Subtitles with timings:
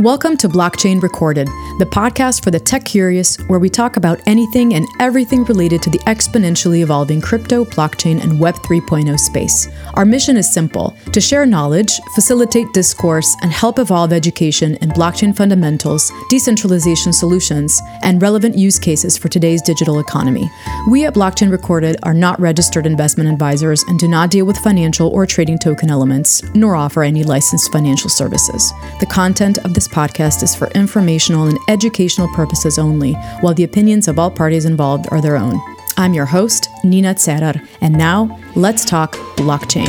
[0.00, 1.48] Welcome to Blockchain Recorded,
[1.80, 5.90] the podcast for the tech curious, where we talk about anything and everything related to
[5.90, 9.66] the exponentially evolving crypto, blockchain, and Web 3.0 space.
[9.94, 15.36] Our mission is simple to share knowledge, facilitate discourse, and help evolve education in blockchain
[15.36, 20.48] fundamentals, decentralization solutions, and relevant use cases for today's digital economy.
[20.88, 25.08] We at Blockchain Recorded are not registered investment advisors and do not deal with financial
[25.08, 28.72] or trading token elements, nor offer any licensed financial services.
[29.00, 34.08] The content of this podcast is for informational and educational purposes only, while the opinions
[34.08, 35.60] of all parties involved are their own.
[35.96, 39.88] I'm your host, Nina Cerar, and now let's talk blockchain.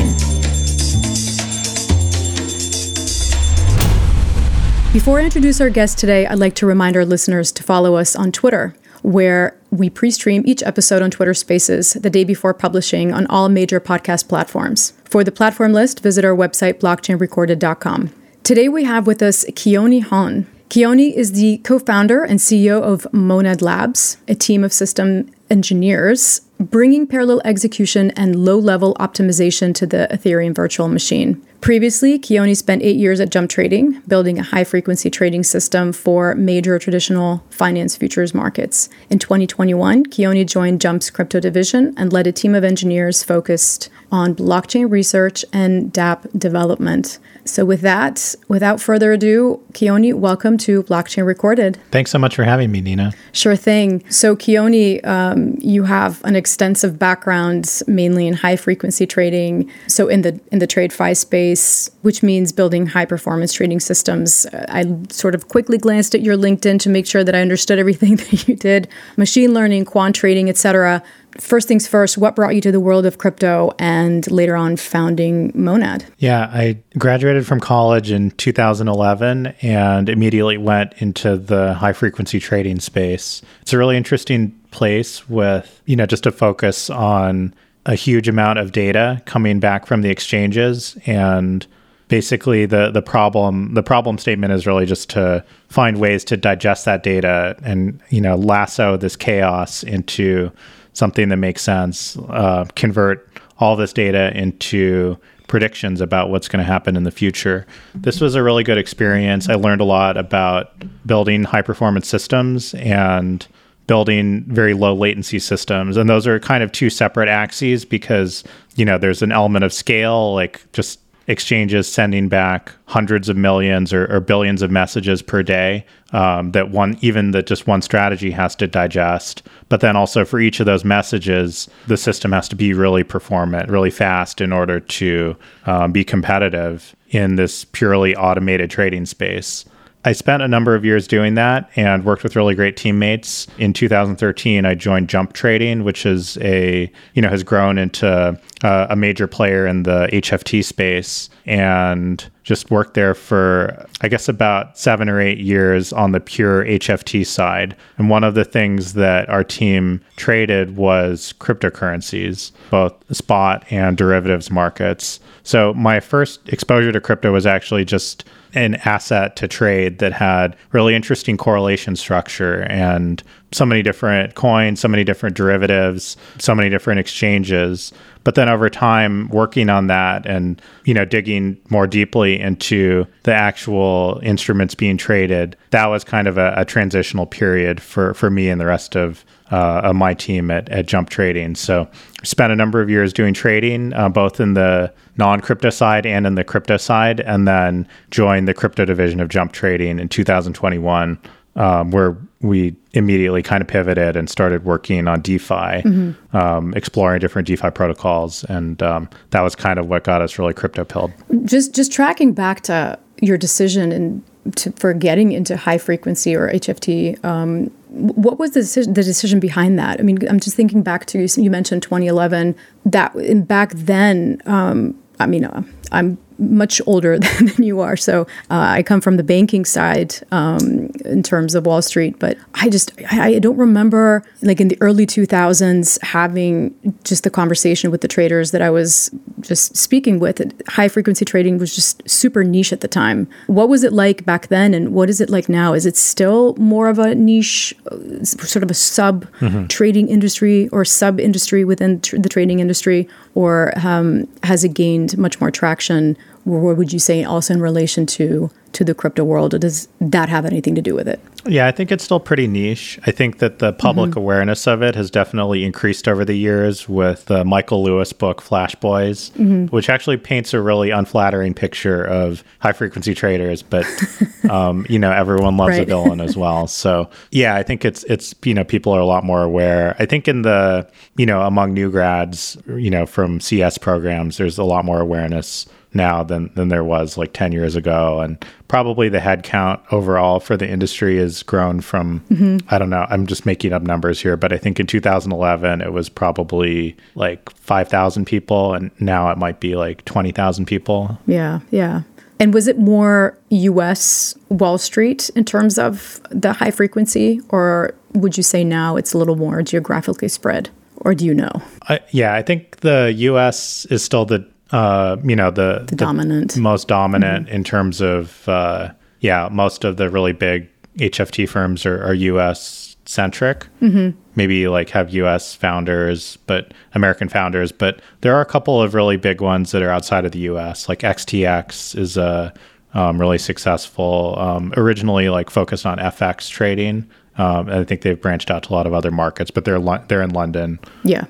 [4.92, 8.16] Before I introduce our guest today, I'd like to remind our listeners to follow us
[8.16, 13.14] on Twitter, where we pre stream each episode on Twitter Spaces the day before publishing
[13.14, 14.94] on all major podcast platforms.
[15.06, 18.14] For the platform list, visit our website, blockchainrecorded.com.
[18.44, 20.48] Today we have with us Keone Hon.
[20.70, 26.42] Keone is the co founder and CEO of Monad Labs, a team of system engineers
[26.60, 31.42] bringing parallel execution and low level optimization to the Ethereum virtual machine.
[31.62, 36.36] Previously, Keone spent eight years at Jump Trading, building a high frequency trading system for
[36.36, 38.90] major traditional finance futures markets.
[39.10, 44.36] In 2021, Keone joined Jump's crypto division and led a team of engineers focused on
[44.36, 47.20] blockchain research and dApp development.
[47.50, 51.80] So, with that, without further ado, Keone, welcome to Blockchain Recorded.
[51.90, 53.12] Thanks so much for having me, Nina.
[53.32, 54.04] Sure thing.
[54.12, 59.70] So, Keone, um, you have an extensive background, mainly in high frequency trading.
[59.88, 64.46] So, in the in the TradFi space, which means building high performance trading systems.
[64.54, 68.16] I sort of quickly glanced at your LinkedIn to make sure that I understood everything
[68.18, 68.88] that you did:
[69.18, 71.02] machine learning, quant trading, etc
[71.38, 75.52] first things first, what brought you to the world of crypto and later on founding
[75.54, 76.06] Monad?
[76.18, 82.80] Yeah, I graduated from college in 2011 and immediately went into the high frequency trading
[82.80, 83.42] space.
[83.62, 87.54] It's a really interesting place with, you know, just a focus on
[87.86, 91.66] a huge amount of data coming back from the exchanges and
[92.10, 96.86] basically the the problem the problem statement is really just to find ways to digest
[96.86, 100.52] that data and you know lasso this chaos into
[100.94, 103.28] something that makes sense, uh, convert
[103.58, 105.18] all this data into
[105.48, 107.66] predictions about what's going to happen in the future.
[107.96, 109.50] This was a really good experience.
[109.50, 110.72] I learned a lot about
[111.06, 113.46] building high performance systems and
[113.88, 115.98] building very low latency systems.
[115.98, 118.44] And those are kind of two separate axes because,
[118.76, 123.94] you know, there's an element of scale, like just exchanges sending back hundreds of millions
[123.94, 128.32] or, or billions of messages per day um, that one even that just one strategy
[128.32, 132.56] has to digest but then also for each of those messages the system has to
[132.56, 135.36] be really performant really fast in order to
[135.68, 139.66] um, be competitive in this purely automated trading space
[140.06, 143.48] I spent a number of years doing that and worked with really great teammates.
[143.58, 148.88] In 2013, I joined Jump Trading, which is a you know has grown into uh,
[148.90, 154.78] a major player in the HFT space, and just worked there for I guess about
[154.78, 157.76] seven or eight years on the pure HFT side.
[157.98, 164.50] And one of the things that our team traded was cryptocurrencies, both spot and derivatives
[164.50, 165.20] markets.
[165.44, 170.56] So my first exposure to crypto was actually just an asset to trade that had
[170.72, 173.22] really interesting correlation structure and
[173.52, 177.92] so many different coins, so many different derivatives, so many different exchanges.
[178.24, 183.34] But then over time, working on that and you know digging more deeply into the
[183.34, 188.50] actual instruments being traded, that was kind of a, a transitional period for for me
[188.50, 191.56] and the rest of uh, of my team at, at Jump Trading.
[191.56, 191.88] So
[192.24, 196.36] spent a number of years doing trading, uh, both in the non-crypto side and in
[196.36, 201.18] the crypto side, and then joined the crypto division of Jump Trading in 2021,
[201.56, 206.38] um, where we immediately kind of pivoted and started working on DeFi, mm-hmm.
[206.38, 210.54] um, exploring different DeFi protocols, and um, that was kind of what got us really
[210.54, 211.12] crypto pilled.
[211.46, 214.24] Just just tracking back to your decision and
[214.56, 217.24] to, for getting into high frequency or HFT.
[217.26, 220.00] Um, what was the decision, the decision behind that?
[220.00, 222.56] I mean, I'm just thinking back to you mentioned 2011.
[222.86, 227.98] That back then, um, I mean, uh, I'm much older than you are.
[227.98, 232.38] So uh, I come from the banking side um, in terms of Wall Street, but
[232.56, 237.92] I just I, I, don't remember like in the early 2000s having just the conversation
[237.92, 240.40] with the traders that I was just speaking with.
[240.68, 243.28] High frequency trading was just super niche at the time.
[243.48, 245.74] What was it like back then, and what is it like now?
[245.74, 249.68] Is it still more of a niche, uh, sort of a sub mm-hmm.
[249.68, 255.18] trading industry or sub industry within tr- the trading industry, or um, has it gained
[255.18, 256.18] much more traction?
[256.50, 259.60] What would you say also in relation to to the crypto world?
[259.60, 261.20] Does that have anything to do with it?
[261.46, 263.00] Yeah, I think it's still pretty niche.
[263.06, 264.20] I think that the public mm-hmm.
[264.20, 268.76] awareness of it has definitely increased over the years with the Michael Lewis book Flash
[268.76, 269.66] Boys, mm-hmm.
[269.68, 273.86] which actually paints a really unflattering picture of high frequency traders, but
[274.50, 275.84] um, you know everyone loves right.
[275.84, 276.68] a villain as well.
[276.80, 279.96] So yeah, I think it's it's you know people are a lot more aware.
[280.00, 284.58] I think in the you know among new grads, you know from CS programs, there's
[284.58, 289.10] a lot more awareness now than than there was like 10 years ago and probably
[289.10, 292.58] the head count overall for the industry has grown from mm-hmm.
[292.74, 295.92] i don't know i'm just making up numbers here but i think in 2011 it
[295.94, 302.04] was probably like 5000 people and now it might be like 20000 people yeah yeah
[302.40, 308.38] and was it more us wall street in terms of the high frequency or would
[308.38, 310.70] you say now it's a little more geographically spread
[311.02, 311.52] or do you know?
[311.88, 313.86] Uh, yeah, I think the U.S.
[313.86, 316.58] is still the uh, you know the, the dominant.
[316.58, 317.56] most dominant mm-hmm.
[317.56, 322.98] in terms of uh, yeah most of the really big hft firms are, are us
[323.06, 323.66] centric.
[323.82, 324.18] Mm-hmm.
[324.36, 329.18] maybe like have us founders but american founders but there are a couple of really
[329.18, 332.54] big ones that are outside of the us like xtx is a
[332.92, 334.34] um, really successful.
[334.40, 337.08] Um, originally like focused on fx trading.
[337.38, 340.04] Um, i think they've branched out to a lot of other markets but they're lo-
[340.08, 340.80] they're in london.
[341.04, 341.26] Yeah.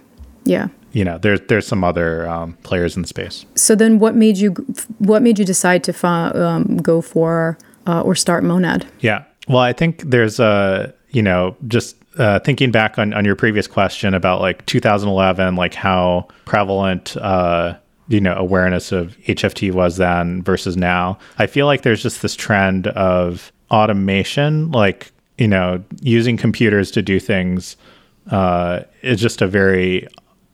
[0.45, 3.45] Yeah you know, there's there's some other um, players in the space.
[3.55, 4.51] So then, what made you
[4.97, 7.57] what made you decide to um, go for
[7.87, 8.85] uh, or start Monad?
[8.99, 13.35] Yeah, well, I think there's a you know just uh, thinking back on on your
[13.35, 17.15] previous question about like 2011, like how prevalent.
[17.17, 17.75] Uh,
[18.09, 21.19] you know awareness of HFT was then versus now.
[21.37, 27.03] I feel like there's just this trend of automation, like you know using computers to
[27.03, 27.77] do things
[28.31, 30.07] uh, is just a very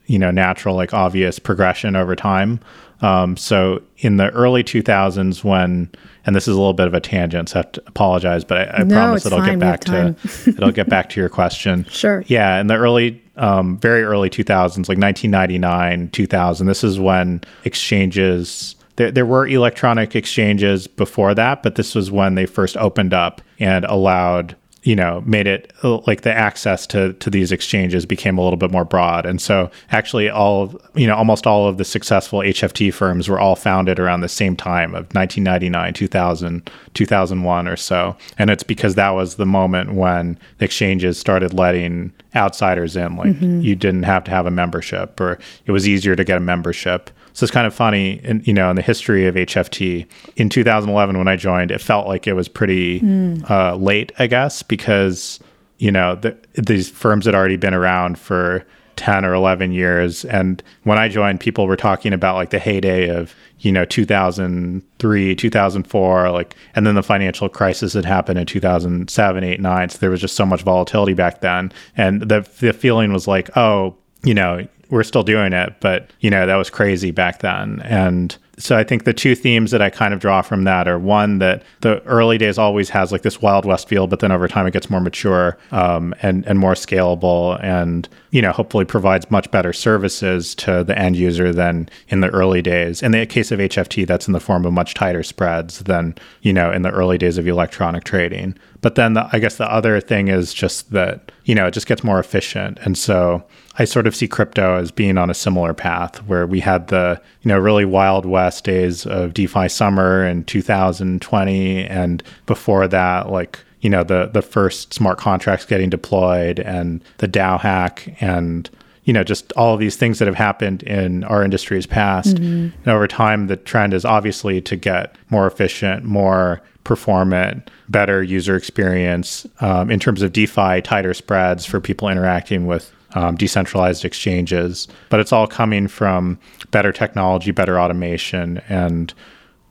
[0.08, 2.60] you know natural like obvious progression over time.
[3.02, 5.90] Um, so in the early 2000s when
[6.26, 8.58] and this is a little bit of a tangent so i have to apologize but
[8.58, 9.60] i, I no, promise it'll fine.
[9.60, 10.16] get back to
[10.48, 11.86] it'll get back to your question.
[11.96, 12.24] Sure.
[12.28, 18.76] Yeah in the early um, very early 2000s like 1999 2000 this is when exchanges
[18.96, 23.42] there, there were electronic exchanges before that but this was when they first opened up
[23.60, 24.56] and allowed
[24.86, 28.56] you know made it uh, like the access to to these exchanges became a little
[28.56, 29.26] bit more broad.
[29.26, 33.40] And so actually all of, you know almost all of the successful hft firms were
[33.40, 38.16] all founded around the same time of 1999 2000 2001 or so.
[38.38, 43.16] And it's because that was the moment when the exchanges started letting outsiders in.
[43.16, 43.62] Like mm-hmm.
[43.62, 47.10] you didn't have to have a membership or it was easier to get a membership
[47.36, 50.08] so it's kind of funny, in, you know, in the history of HFT.
[50.36, 53.48] In 2011, when I joined, it felt like it was pretty mm.
[53.50, 55.40] uh, late, I guess, because
[55.78, 58.66] you know the, these firms had already been around for
[58.96, 63.10] 10 or 11 years and when i joined people were talking about like the heyday
[63.10, 69.44] of you know 2003 2004 like and then the financial crisis had happened in 2007
[69.44, 73.12] 8 9 so there was just so much volatility back then and the the feeling
[73.12, 77.12] was like oh you know we're still doing it, but you know, that was crazy
[77.12, 77.82] back then.
[77.84, 80.98] And so I think the two themes that I kind of draw from that are
[80.98, 84.48] one that the early days always has like this wild west feel, but then over
[84.48, 89.30] time it gets more mature um, and and more scalable, and you know hopefully provides
[89.30, 93.04] much better services to the end user than in the early days.
[93.04, 96.54] In the case of HFT, that's in the form of much tighter spreads than you
[96.54, 98.56] know in the early days of electronic trading.
[98.82, 101.88] But then the, I guess the other thing is just that you know it just
[101.88, 103.44] gets more efficient, and so
[103.78, 107.22] I sort of see crypto as being on a similar path where we had the,
[107.42, 113.60] you know, really wild west days of DeFi summer in 2020 and before that like,
[113.82, 118.70] you know, the the first smart contracts getting deployed and the DAO hack and
[119.06, 122.36] you know, just all of these things that have happened in our industry's past.
[122.36, 122.78] Mm-hmm.
[122.84, 128.56] And over time, the trend is obviously to get more efficient, more performant, better user
[128.56, 134.88] experience um, in terms of DeFi, tighter spreads for people interacting with um, decentralized exchanges,
[135.10, 136.38] but it's all coming from
[136.72, 139.14] better technology, better automation, and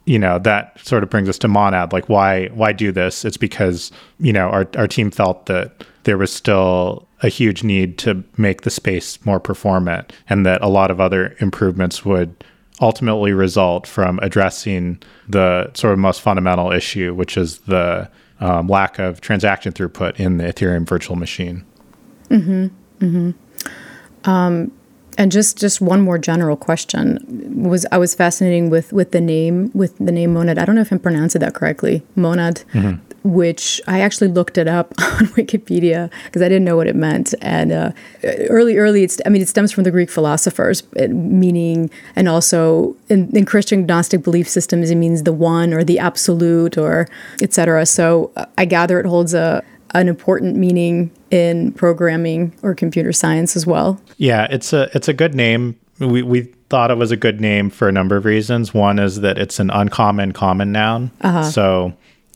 [0.05, 1.93] you know that sort of brings us to Monad.
[1.93, 3.25] Like, why why do this?
[3.25, 7.97] It's because you know our our team felt that there was still a huge need
[7.99, 12.45] to make the space more performant, and that a lot of other improvements would
[12.81, 18.99] ultimately result from addressing the sort of most fundamental issue, which is the um, lack
[18.99, 21.65] of transaction throughput in the Ethereum virtual machine.
[22.29, 22.67] Mm-hmm.
[23.05, 24.31] Mm-hmm.
[24.31, 24.73] Um,
[25.18, 27.18] and just just one more general question
[27.62, 30.59] was I was fascinating with with the name with the name monad.
[30.59, 32.02] I don't know if I'm pronouncing that correctly.
[32.16, 32.62] Monad.
[32.73, 33.00] Mm-hmm.
[33.26, 37.35] which I actually looked it up on Wikipedia because I didn't know what it meant.
[37.40, 37.92] And uh,
[38.50, 43.35] early, early, it's, I mean, it stems from the Greek philosophers, meaning, and also in,
[43.35, 47.09] in Christian Gnostic belief systems, it means the one or the absolute or
[47.40, 47.87] etc.
[47.87, 53.57] So uh, I gather it holds a an important meaning in programming or computer science
[53.57, 54.00] as well.
[54.19, 55.76] Yeah, it's a it's a good name.
[55.99, 58.73] We we thought it was a good name for a number of reasons.
[58.73, 61.11] One is that it's an uncommon common noun.
[61.23, 61.43] Uh-huh.
[61.43, 61.93] So,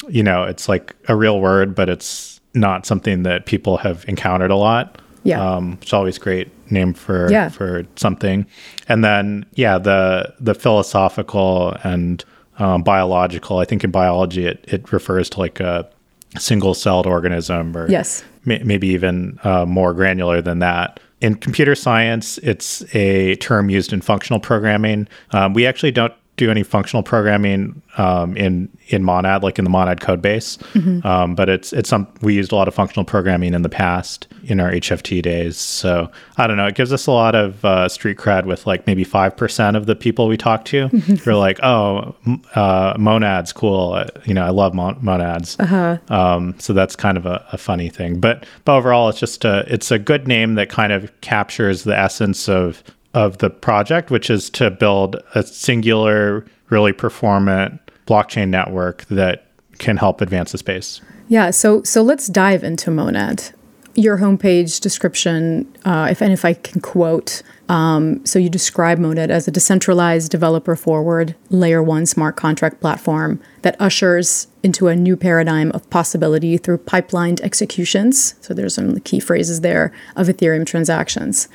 [0.09, 4.51] you know, it's like a real word, but it's not something that people have encountered
[4.51, 5.01] a lot.
[5.23, 5.41] Yeah.
[5.41, 7.51] Um, it's always great name for yeah.
[7.51, 8.47] for something.
[8.89, 12.25] And then yeah, the the philosophical and
[12.59, 13.59] um, biological.
[13.59, 15.89] I think in biology it, it refers to like a
[16.37, 18.25] single celled organism or yes.
[18.45, 21.01] may, maybe even uh, more granular than that.
[21.21, 25.09] In computer science, it's a term used in functional programming.
[25.33, 29.71] Um, we actually don't do any functional programming um, in in Monad, like in the
[29.71, 30.57] Monad code base.
[30.73, 31.07] Mm-hmm.
[31.07, 34.27] Um, but it's it's some we used a lot of functional programming in the past
[34.45, 35.59] in our HFT days.
[35.59, 36.67] So I don't know.
[36.67, 39.87] It gives us a lot of uh, street cred with like maybe five percent of
[39.87, 40.89] the people we talk to.
[40.99, 41.15] Mm-hmm.
[41.25, 42.15] They're like, oh,
[42.55, 43.93] uh, monads, cool.
[43.93, 45.57] Uh, you know, I love mon- monads.
[45.61, 45.99] Uh-huh.
[46.09, 48.19] Um, so that's kind of a, a, funny thing.
[48.19, 51.97] But but overall, it's just a it's a good name that kind of captures the
[51.97, 52.83] essence of
[53.19, 59.47] of the project, which is to build a singular, really performant blockchain network that
[59.79, 61.01] can help advance the space.
[61.27, 63.51] Yeah, so so let's dive into Monad.
[63.99, 69.29] Your homepage description, uh, if and if I can quote, um, so you describe Monad
[69.33, 75.73] as a decentralized, developer-forward, layer one smart contract platform that ushers into a new paradigm
[75.73, 78.37] of possibility through pipelined executions.
[78.41, 81.49] So there's some key phrases there of Ethereum transactions.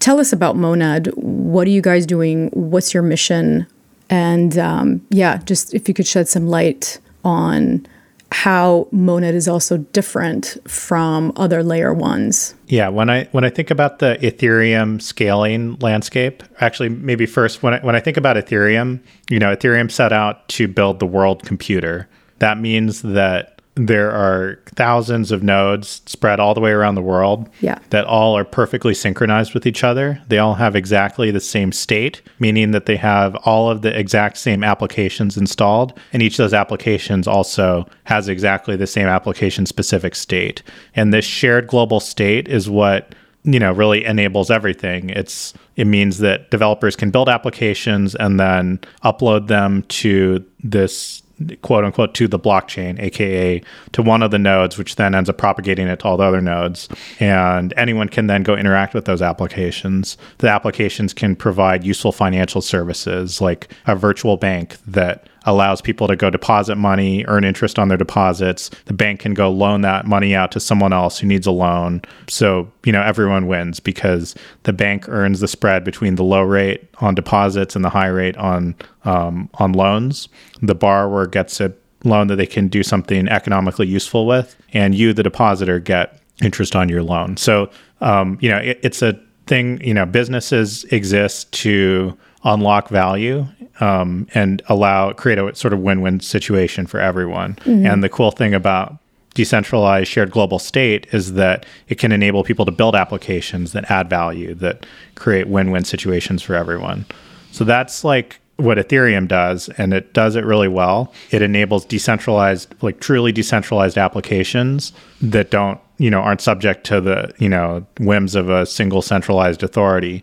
[0.00, 1.12] Tell us about Monad.
[1.14, 2.50] What are you guys doing?
[2.54, 3.68] What's your mission?
[4.10, 7.86] And um, yeah, just if you could shed some light on
[8.34, 12.56] how Monad is also different from other layer ones.
[12.66, 17.74] Yeah, when I when I think about the Ethereum scaling landscape, actually maybe first when
[17.74, 19.00] I, when I think about Ethereum,
[19.30, 22.08] you know, Ethereum set out to build the world computer.
[22.40, 27.48] That means that there are thousands of nodes spread all the way around the world
[27.60, 27.78] yeah.
[27.90, 30.22] that all are perfectly synchronized with each other.
[30.28, 34.36] They all have exactly the same state, meaning that they have all of the exact
[34.38, 35.98] same applications installed.
[36.12, 40.62] And each of those applications also has exactly the same application specific state.
[40.94, 46.18] And this shared global state is what you know really enables everything it's it means
[46.18, 51.23] that developers can build applications and then upload them to this
[51.62, 53.62] quote unquote to the blockchain, aka
[53.92, 56.40] to one of the nodes, which then ends up propagating it to all the other
[56.40, 56.88] nodes.
[57.20, 60.16] And anyone can then go interact with those applications.
[60.38, 66.16] The applications can provide useful financial services like a virtual bank that allows people to
[66.16, 68.70] go deposit money, earn interest on their deposits.
[68.86, 72.02] The bank can go loan that money out to someone else who needs a loan.
[72.28, 76.88] So, you know, everyone wins because the bank earns the spread between the low rate
[76.98, 78.74] on deposits and the high rate on
[79.04, 80.28] um, on loans.
[80.62, 81.72] The borrower gets a
[82.04, 86.74] loan that they can do something economically useful with, and you, the depositor, get interest
[86.74, 87.36] on your loan.
[87.36, 87.70] So,
[88.00, 89.80] um, you know, it, it's a thing.
[89.82, 93.46] You know, businesses exist to unlock value
[93.80, 97.54] um, and allow create a sort of win-win situation for everyone.
[97.56, 97.86] Mm-hmm.
[97.86, 98.96] And the cool thing about
[99.34, 104.08] decentralized shared global state is that it can enable people to build applications that add
[104.08, 104.86] value that
[105.16, 107.04] create win-win situations for everyone.
[107.50, 111.12] So that's like what Ethereum does, and it does it really well.
[111.32, 117.32] It enables decentralized, like truly decentralized applications that don't, you know, aren't subject to the,
[117.38, 120.22] you know, whims of a single centralized authority.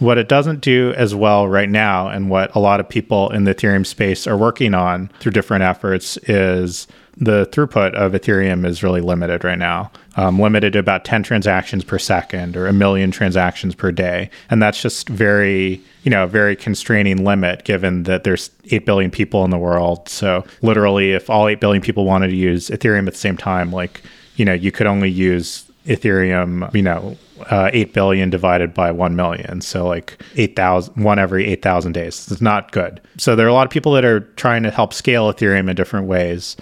[0.00, 3.44] What it doesn't do as well right now, and what a lot of people in
[3.44, 6.86] the Ethereum space are working on through different efforts, is
[7.18, 11.84] the throughput of Ethereum is really limited right now, um, limited to about 10 transactions
[11.84, 14.30] per second or a million transactions per day.
[14.48, 19.10] And that's just very, you know, a very constraining limit given that there's 8 billion
[19.10, 20.08] people in the world.
[20.08, 23.70] So literally, if all 8 billion people wanted to use Ethereum at the same time,
[23.70, 24.00] like,
[24.36, 27.18] you know, you could only use Ethereum, you know,
[27.50, 29.60] uh, 8 billion divided by 1 million.
[29.60, 32.30] So like 8,000, one every 8,000 days.
[32.30, 33.00] It's not good.
[33.18, 35.76] So there are a lot of people that are trying to help scale Ethereum in
[35.76, 36.56] different ways.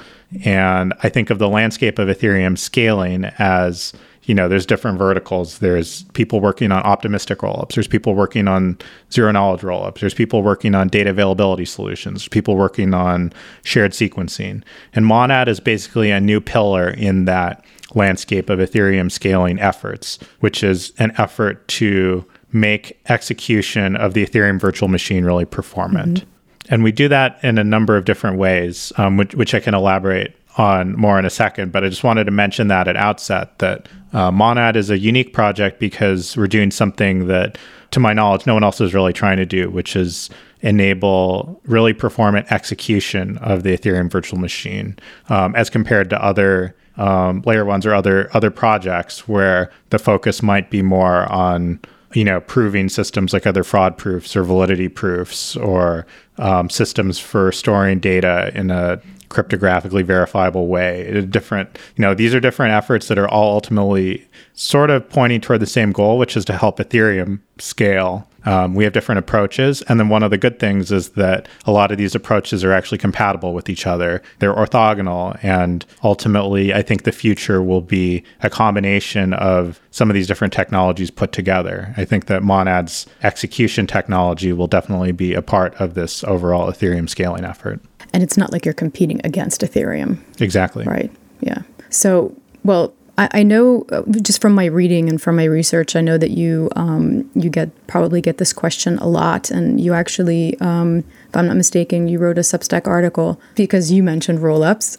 [0.44, 3.92] And I think of the landscape of Ethereum scaling as
[4.28, 5.58] you know, there's different verticals.
[5.58, 7.72] There's people working on optimistic rollups.
[7.72, 8.76] There's people working on
[9.10, 10.00] zero knowledge rollups.
[10.00, 12.28] There's people working on data availability solutions.
[12.28, 13.32] people working on
[13.64, 14.62] shared sequencing.
[14.92, 20.62] And Monad is basically a new pillar in that landscape of Ethereum scaling efforts, which
[20.62, 26.18] is an effort to make execution of the Ethereum virtual machine really performant.
[26.18, 26.74] Mm-hmm.
[26.74, 29.74] And we do that in a number of different ways, um, which, which I can
[29.74, 33.58] elaborate on more in a second, but I just wanted to mention that at outset
[33.60, 37.58] that uh, Monad is a unique project because we're doing something that,
[37.90, 41.92] to my knowledge, no one else is really trying to do, which is enable really
[41.92, 44.96] performant execution of the Ethereum virtual machine
[45.28, 50.42] um, as compared to other um, layer ones or other other projects where the focus
[50.42, 51.78] might be more on
[52.12, 56.06] you know proving systems like other fraud proofs or validity proofs or
[56.38, 61.20] um, systems for storing data in a cryptographically verifiable way.
[61.28, 65.60] Different, you know, these are different efforts that are all ultimately sort of pointing toward
[65.60, 68.28] the same goal, which is to help Ethereum scale.
[68.44, 69.82] Um, we have different approaches.
[69.82, 72.72] And then one of the good things is that a lot of these approaches are
[72.72, 74.22] actually compatible with each other.
[74.38, 75.38] They're orthogonal.
[75.42, 80.52] And ultimately, I think the future will be a combination of some of these different
[80.52, 81.92] technologies put together.
[81.96, 87.08] I think that Monad's execution technology will definitely be a part of this overall Ethereum
[87.08, 87.80] scaling effort.
[88.12, 90.18] And it's not like you're competing against Ethereum.
[90.40, 90.84] Exactly.
[90.84, 91.10] Right.
[91.40, 91.62] Yeah.
[91.90, 92.34] So,
[92.64, 96.16] well, I, I know uh, just from my reading and from my research, I know
[96.16, 100.98] that you um, you get probably get this question a lot, and you actually, um,
[101.28, 104.96] if I'm not mistaken, you wrote a Substack article because you mentioned rollups.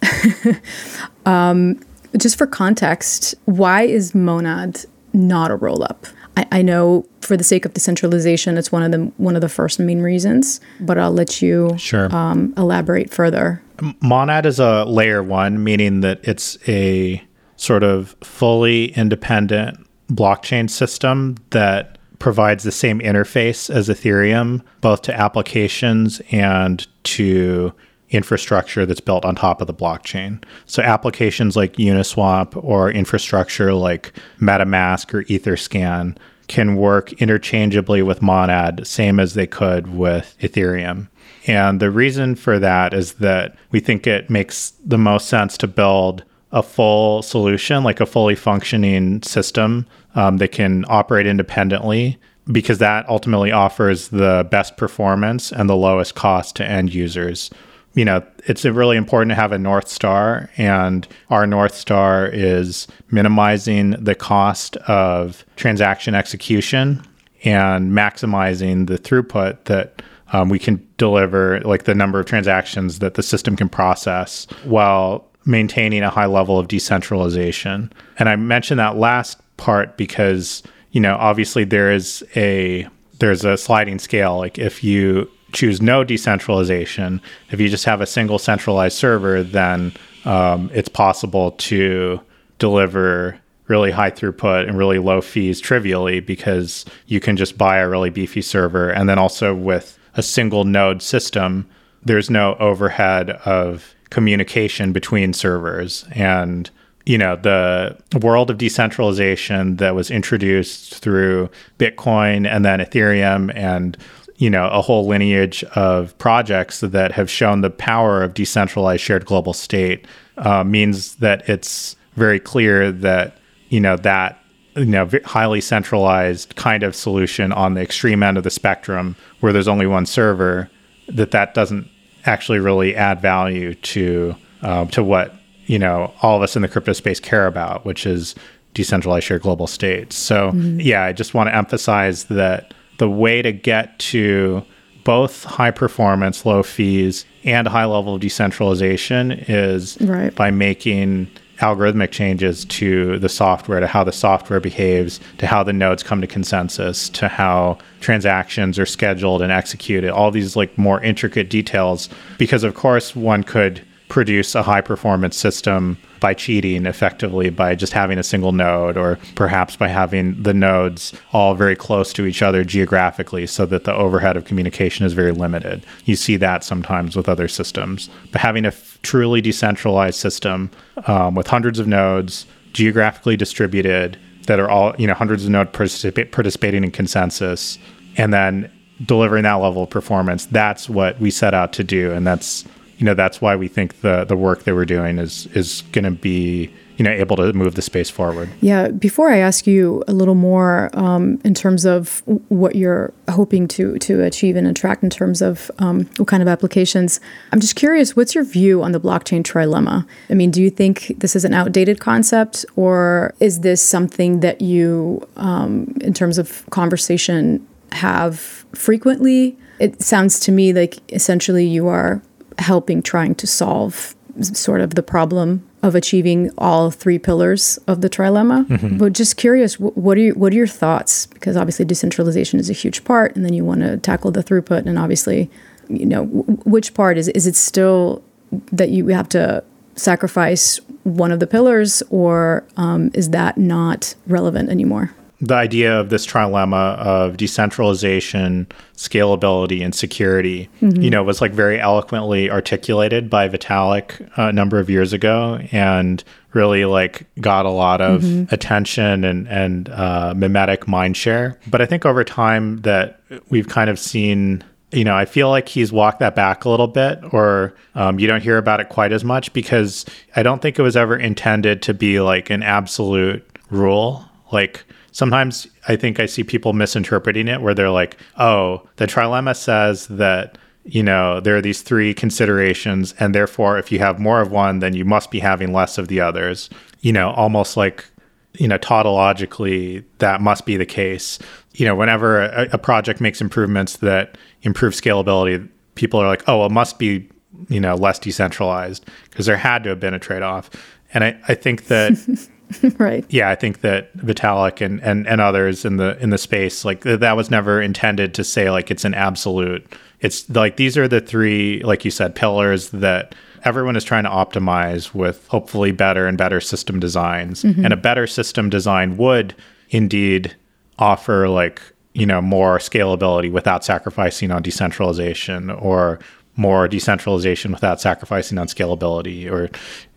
[1.25, 1.80] um,
[2.18, 6.12] just for context, why is Monad not a rollup?
[6.39, 9.50] I, I know for the sake of decentralization, it's one of the one of the
[9.50, 10.62] first main reasons.
[10.79, 12.13] But I'll let you sure.
[12.15, 13.62] um, elaborate further.
[14.01, 17.22] Monad is a layer one, meaning that it's a
[17.58, 25.13] sort of fully independent blockchain system that provides the same interface as Ethereum, both to
[25.17, 27.74] applications and to
[28.10, 30.44] infrastructure that's built on top of the blockchain.
[30.66, 38.86] So applications like Uniswap or infrastructure like MetaMask or Etherscan can work interchangeably with Monad,
[38.88, 41.08] same as they could with Ethereum.
[41.48, 45.68] And the reason for that is that we think it makes the most sense to
[45.68, 49.86] build a full solution, like a fully functioning system
[50.16, 52.18] um, that can operate independently,
[52.51, 57.51] because that ultimately offers the best performance and the lowest cost to end users.
[57.93, 62.88] You know, it's really important to have a North Star, and our North Star is
[63.12, 67.06] minimizing the cost of transaction execution
[67.43, 70.02] and maximizing the throughput that
[70.34, 75.25] um, we can deliver, like the number of transactions that the system can process, while
[75.45, 77.91] maintaining a high level of decentralization.
[78.19, 82.88] And I mentioned that last part because, you know, obviously there is a
[83.19, 84.38] there's a sliding scale.
[84.38, 89.94] Like if you choose no decentralization, if you just have a single centralized server, then
[90.26, 92.20] um, it's possible to
[92.60, 97.88] deliver really high throughput and really low fees trivially because you can just buy a
[97.88, 98.90] really beefy server.
[98.90, 101.70] And then also with a single node system,
[102.04, 106.70] there's no overhead of communication between servers and
[107.06, 113.98] you know the world of decentralization that was introduced through bitcoin and then ethereum and
[114.39, 119.25] you know a whole lineage of projects that have shown the power of decentralized shared
[119.25, 123.38] global state uh, means that it's very clear that
[123.69, 124.41] you know that
[124.75, 129.54] you know highly centralized kind of solution on the extreme end of the spectrum where
[129.54, 130.69] there's only one server
[131.08, 131.88] that that doesn't
[132.25, 135.34] actually really add value to um, to what
[135.65, 138.36] you know all of us in the crypto space care about, which is
[138.73, 140.15] decentralized shared global states.
[140.15, 140.80] So mm-hmm.
[140.80, 144.64] yeah, I just want to emphasize that the way to get to
[145.04, 150.36] both high performance, low fees, and high level of decentralization is right.
[150.36, 151.28] by making
[151.60, 156.22] algorithmic changes to the software, to how the software behaves, to how the nodes come
[156.22, 162.08] to consensus, to how transactions are scheduled and executed, all these like more intricate details.
[162.38, 167.93] Because of course one could produce a high performance system by cheating effectively by just
[167.93, 172.41] having a single node or perhaps by having the nodes all very close to each
[172.41, 175.86] other geographically so that the overhead of communication is very limited.
[176.06, 178.10] You see that sometimes with other systems.
[178.32, 180.72] But having a f- truly decentralized system
[181.06, 184.17] um, with hundreds of nodes, geographically distributed,
[184.48, 187.78] that are all, you know, hundreds of nodes particip- participating in consensus,
[188.17, 188.72] and then
[189.06, 192.12] delivering that level of performance, that's what we set out to do.
[192.12, 192.65] And that's
[193.00, 196.04] you know that's why we think the the work that we're doing is is going
[196.04, 198.50] to be you know able to move the space forward.
[198.60, 198.90] Yeah.
[198.90, 203.98] Before I ask you a little more um, in terms of what you're hoping to
[204.00, 207.22] to achieve and attract in terms of um, what kind of applications,
[207.54, 208.18] I'm just curious.
[208.18, 210.06] What's your view on the blockchain trilemma?
[210.30, 214.60] I mean, do you think this is an outdated concept, or is this something that
[214.60, 218.40] you, um, in terms of conversation, have
[218.74, 219.58] frequently?
[219.80, 222.22] It sounds to me like essentially you are
[222.60, 228.10] helping trying to solve sort of the problem of achieving all three pillars of the
[228.10, 228.65] trilemma.
[228.67, 228.98] Mm-hmm.
[228.98, 231.26] But just curious, what are your, what are your thoughts?
[231.28, 234.86] Because obviously decentralization is a huge part, and then you want to tackle the throughput,
[234.86, 235.50] and obviously,
[235.88, 238.24] you know, which part is is it still
[238.72, 239.63] that you have to
[239.95, 245.13] sacrifice one of the pillars, or um, is that not relevant anymore?
[245.41, 251.02] The idea of this trilemma of decentralization, scalability, and security, mm-hmm.
[251.02, 256.23] you know, was like very eloquently articulated by Vitalik a number of years ago, and
[256.54, 258.54] really like got a lot of mm-hmm.
[258.54, 261.58] attention and and uh, mimetic mind share.
[261.67, 264.63] But I think over time that we've kind of seen.
[264.91, 268.25] You know, I feel like he's walked that back a little bit, or um, you
[268.25, 270.04] don't hear about it quite as much because
[270.36, 274.25] I don't think it was ever intended to be like an absolute rule.
[274.52, 274.84] Like,
[275.19, 280.08] sometimes I think I see people misinterpreting it where they're like, oh, the trilemma says
[280.08, 284.49] that, you know, there are these three considerations, and therefore, if you have more of
[284.49, 286.69] one, then you must be having less of the others.
[287.01, 288.05] You know, almost like,
[288.53, 291.38] you know, tautologically, that must be the case.
[291.73, 296.65] You know, whenever a, a project makes improvements that improve scalability, people are like, oh,
[296.65, 297.29] it must be,
[297.67, 300.69] you know, less decentralized because there had to have been a trade off.
[301.13, 302.13] And I, I think that.
[302.97, 303.25] right.
[303.29, 307.01] Yeah, I think that Vitalik and, and and others in the in the space like
[307.01, 309.86] that was never intended to say like it's an absolute.
[310.19, 314.29] It's like these are the three like you said pillars that everyone is trying to
[314.29, 317.63] optimize with hopefully better and better system designs.
[317.63, 317.84] Mm-hmm.
[317.84, 319.55] And a better system design would
[319.89, 320.55] indeed
[320.97, 321.82] offer like
[322.13, 326.19] you know more scalability without sacrificing on decentralization or
[326.60, 329.69] more decentralization without sacrificing on scalability or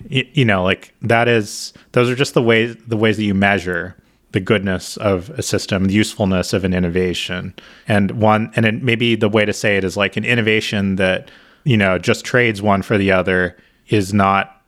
[0.09, 3.97] you know like that is those are just the ways the ways that you measure
[4.33, 7.55] the goodness of a system the usefulness of an innovation.
[7.87, 11.31] And one and it, maybe the way to say it is like an innovation that
[11.65, 13.57] you know just trades one for the other
[13.89, 14.62] is not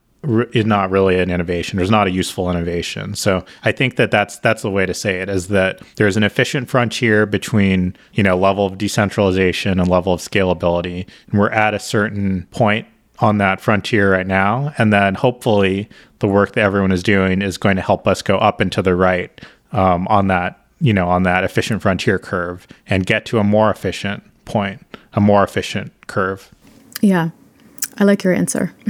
[0.53, 1.77] is not really an innovation.
[1.77, 3.15] There's not a useful innovation.
[3.15, 6.23] So I think that that's that's the way to say it is that there's an
[6.23, 11.75] efficient frontier between you know level of decentralization and level of scalability, and we're at
[11.75, 12.87] a certain point
[13.21, 17.59] on that frontier right now, and then hopefully the work that everyone is doing is
[17.59, 19.41] going to help us go up and to the right
[19.73, 23.71] um, on that you know on that efficient frontier curve and get to a more
[23.71, 26.51] efficient point, a more efficient curve.
[27.01, 27.31] Yeah,
[27.99, 28.75] I like your answer.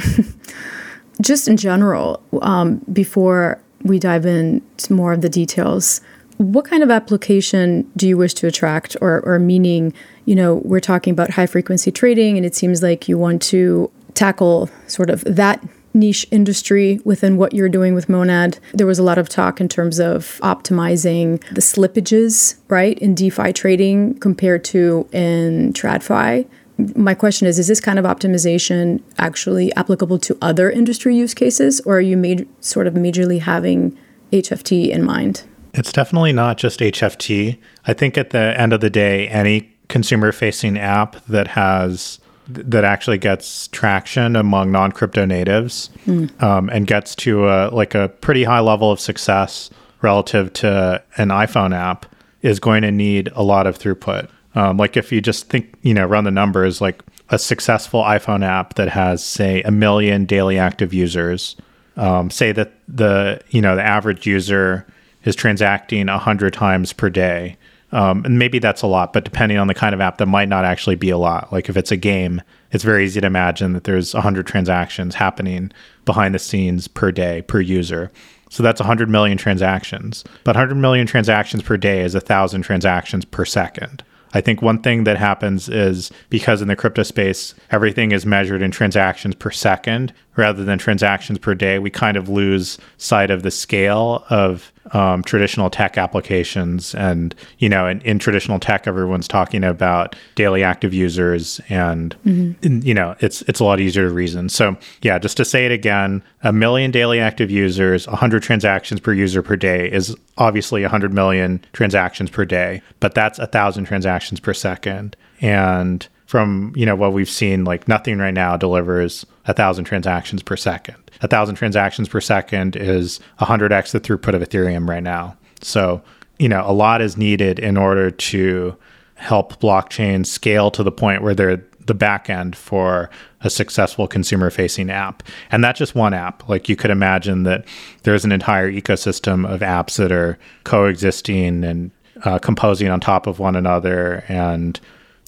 [1.20, 6.00] just in general, um, before we dive into more of the details,
[6.38, 9.92] what kind of application do you wish to attract or, or meaning,
[10.24, 13.90] you know, we're talking about high frequency trading and it seems like you want to
[14.14, 18.58] tackle sort of that niche industry within what you're doing with Monad.
[18.72, 23.52] There was a lot of talk in terms of optimizing the slippages, right, in DeFi
[23.52, 26.46] trading compared to in TradFi
[26.78, 31.80] my question is is this kind of optimization actually applicable to other industry use cases
[31.82, 33.96] or are you made, sort of majorly having
[34.32, 35.44] hft in mind?
[35.72, 40.32] It's definitely not just hft i think at the end of the day any consumer
[40.32, 46.42] facing app that has that actually gets traction among non-crypto natives mm.
[46.42, 49.70] um, and gets to a, like a pretty high level of success
[50.02, 52.06] relative to an iphone app
[52.42, 55.94] is going to need a lot of throughput um, like if you just think, you
[55.94, 60.58] know, run the numbers, like a successful iPhone app that has, say, a million daily
[60.58, 61.56] active users,
[61.96, 64.86] um, say that the, you know, the average user
[65.24, 67.56] is transacting 100 times per day.
[67.92, 70.48] Um, and maybe that's a lot, but depending on the kind of app, that might
[70.48, 71.52] not actually be a lot.
[71.52, 75.70] Like if it's a game, it's very easy to imagine that there's 100 transactions happening
[76.04, 78.10] behind the scenes per day per user.
[78.50, 80.24] So that's 100 million transactions.
[80.42, 84.02] But 100 million transactions per day is 1,000 transactions per second.
[84.34, 88.62] I think one thing that happens is because in the crypto space, everything is measured
[88.62, 93.42] in transactions per second rather than transactions per day, we kind of lose sight of
[93.42, 96.94] the scale of um, traditional tech applications.
[96.94, 102.86] And, you know, in, in, traditional tech, everyone's talking about daily active users and, mm-hmm.
[102.86, 104.48] you know, it's, it's a lot easier to reason.
[104.48, 109.12] So yeah, just to say it again, a million daily active users, 100 transactions per
[109.12, 114.38] user per day is obviously 100 million transactions per day, but that's a thousand transactions
[114.38, 115.16] per second.
[115.40, 120.42] And from you know what we've seen like nothing right now delivers a thousand transactions
[120.42, 125.36] per second a thousand transactions per second is 100x the throughput of ethereum right now
[125.60, 126.02] so
[126.38, 128.76] you know a lot is needed in order to
[129.14, 133.10] help blockchain scale to the point where they're the back end for
[133.42, 135.22] a successful consumer facing app.
[135.50, 136.48] And that's just one app.
[136.48, 137.64] Like you could imagine that
[138.04, 141.90] there's an entire ecosystem of apps that are coexisting and
[142.24, 144.80] uh, composing on top of one another and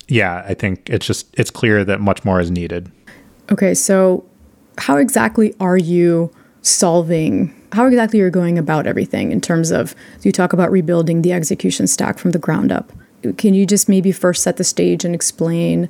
[0.09, 2.91] yeah, I think it's just it's clear that much more is needed.
[3.51, 4.25] Okay, so
[4.79, 10.33] how exactly are you solving how exactly you're going about everything in terms of you
[10.33, 12.93] talk about rebuilding the execution stack from the ground up.
[13.37, 15.89] Can you just maybe first set the stage and explain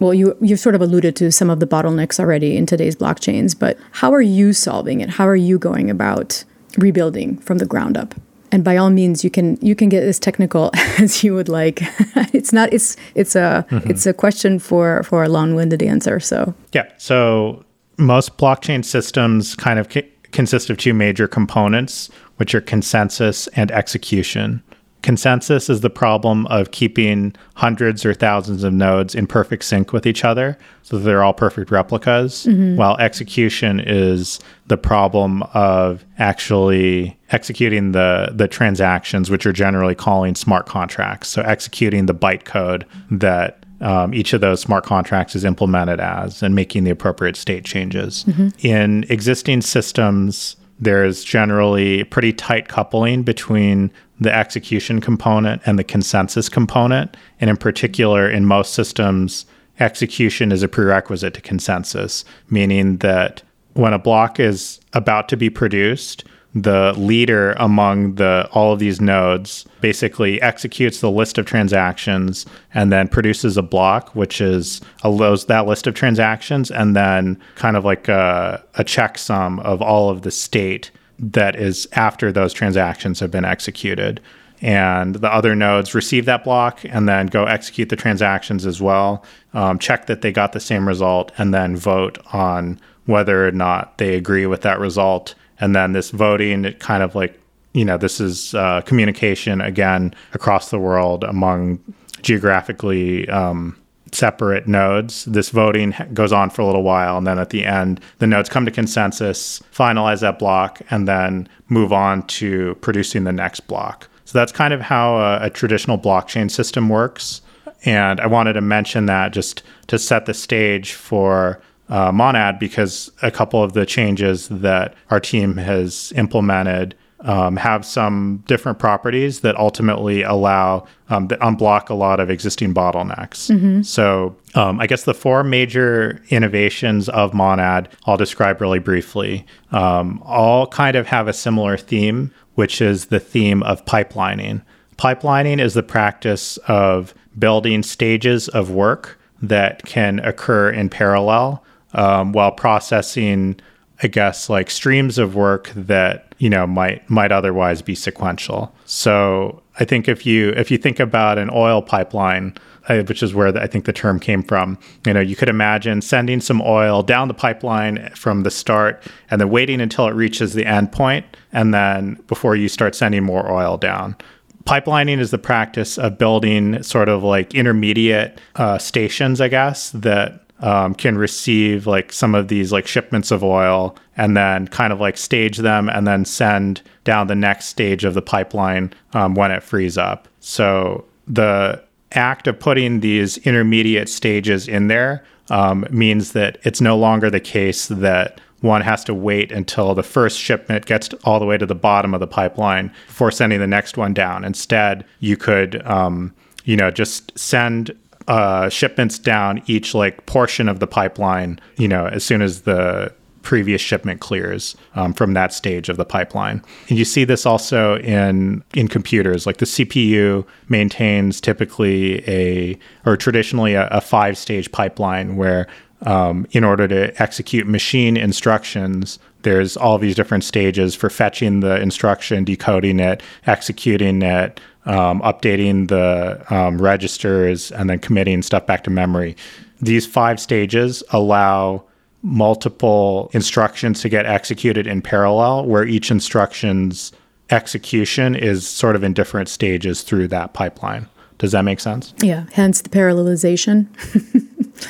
[0.00, 3.58] well you you've sort of alluded to some of the bottlenecks already in today's blockchains
[3.58, 5.10] but how are you solving it?
[5.10, 6.44] How are you going about
[6.76, 8.14] rebuilding from the ground up
[8.50, 11.80] and by all means you can you can get as technical as you would like
[12.32, 13.90] it's not it's it's a mm-hmm.
[13.90, 17.64] it's a question for for a long-winded answer so yeah so
[17.98, 19.88] most blockchain systems kind of
[20.32, 24.62] consist of two major components, which are consensus and execution.
[25.02, 30.06] Consensus is the problem of keeping hundreds or thousands of nodes in perfect sync with
[30.06, 30.58] each other
[30.88, 32.76] so they're all perfect replicas, mm-hmm.
[32.76, 40.34] while execution is the problem of actually executing the, the transactions, which are generally calling
[40.34, 41.28] smart contracts.
[41.28, 46.54] So executing the bytecode that um, each of those smart contracts is implemented as and
[46.54, 48.24] making the appropriate state changes.
[48.24, 48.48] Mm-hmm.
[48.66, 56.48] In existing systems, there's generally pretty tight coupling between the execution component and the consensus
[56.48, 57.16] component.
[57.40, 59.46] And in particular, in most systems,
[59.80, 63.42] execution is a prerequisite to consensus, meaning that
[63.74, 69.00] when a block is about to be produced, the leader among the all of these
[69.00, 75.44] nodes basically executes the list of transactions and then produces a block which is allows
[75.44, 80.22] that list of transactions and then kind of like a, a checksum of all of
[80.22, 84.20] the state that is after those transactions have been executed.
[84.60, 89.24] And the other nodes receive that block and then go execute the transactions as well
[89.52, 93.98] um, check that they got the same result and then vote on whether or not
[93.98, 97.38] they agree with that result and then this voting, it kind of like,
[97.72, 101.78] you know, this is uh, communication again across the world among
[102.22, 103.76] geographically um,
[104.12, 105.24] separate nodes.
[105.26, 108.48] This voting goes on for a little while, and then at the end, the nodes
[108.48, 114.08] come to consensus, finalize that block, and then move on to producing the next block.
[114.24, 117.40] So that's kind of how a, a traditional blockchain system works.
[117.84, 123.10] And I wanted to mention that just to set the stage for uh, Monad because
[123.22, 129.40] a couple of the changes that our team has implemented um, have some different properties
[129.40, 133.50] that ultimately allow um, that unblock a lot of existing bottlenecks.
[133.50, 133.82] Mm-hmm.
[133.82, 139.44] So, um, I guess the four major innovations of Monad I'll describe really briefly.
[139.72, 144.62] Um, all kind of have a similar theme, which is the theme of pipelining.
[144.96, 152.32] Pipelining is the practice of building stages of work that can occur in parallel um,
[152.32, 153.60] while processing,
[154.02, 158.74] I guess, like streams of work that you know might might otherwise be sequential.
[158.84, 162.54] So I think if you if you think about an oil pipeline,
[162.88, 164.78] uh, which is where I think the term came from.
[165.06, 169.40] You know, you could imagine sending some oil down the pipeline from the start and
[169.40, 173.50] then waiting until it reaches the end point, and then before you start sending more
[173.50, 174.16] oil down.
[174.64, 180.47] Pipelining is the practice of building sort of like intermediate uh, stations, I guess, that
[180.60, 185.00] um, can receive like some of these like shipments of oil and then kind of
[185.00, 189.50] like stage them and then send down the next stage of the pipeline um, when
[189.50, 190.28] it frees up.
[190.40, 196.96] So the act of putting these intermediate stages in there um, means that it's no
[196.96, 201.46] longer the case that one has to wait until the first shipment gets all the
[201.46, 204.44] way to the bottom of the pipeline before sending the next one down.
[204.44, 207.96] Instead, you could, um, you know, just send
[208.28, 213.12] uh, shipments down each like portion of the pipeline, you know, as soon as the
[213.42, 216.62] previous shipment clears um, from that stage of the pipeline.
[216.90, 219.46] And you see this also in in computers.
[219.46, 225.66] Like the CPU maintains typically a or traditionally a, a five stage pipeline where
[226.02, 231.80] um, in order to execute machine instructions, there's all these different stages for fetching the
[231.80, 238.82] instruction, decoding it, executing it, um, updating the um, registers, and then committing stuff back
[238.84, 239.36] to memory.
[239.80, 241.84] These five stages allow
[242.22, 247.12] multiple instructions to get executed in parallel, where each instruction's
[247.50, 251.06] execution is sort of in different stages through that pipeline.
[251.38, 252.12] Does that make sense?
[252.20, 253.86] Yeah, hence the parallelization.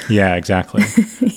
[0.11, 0.83] yeah, exactly.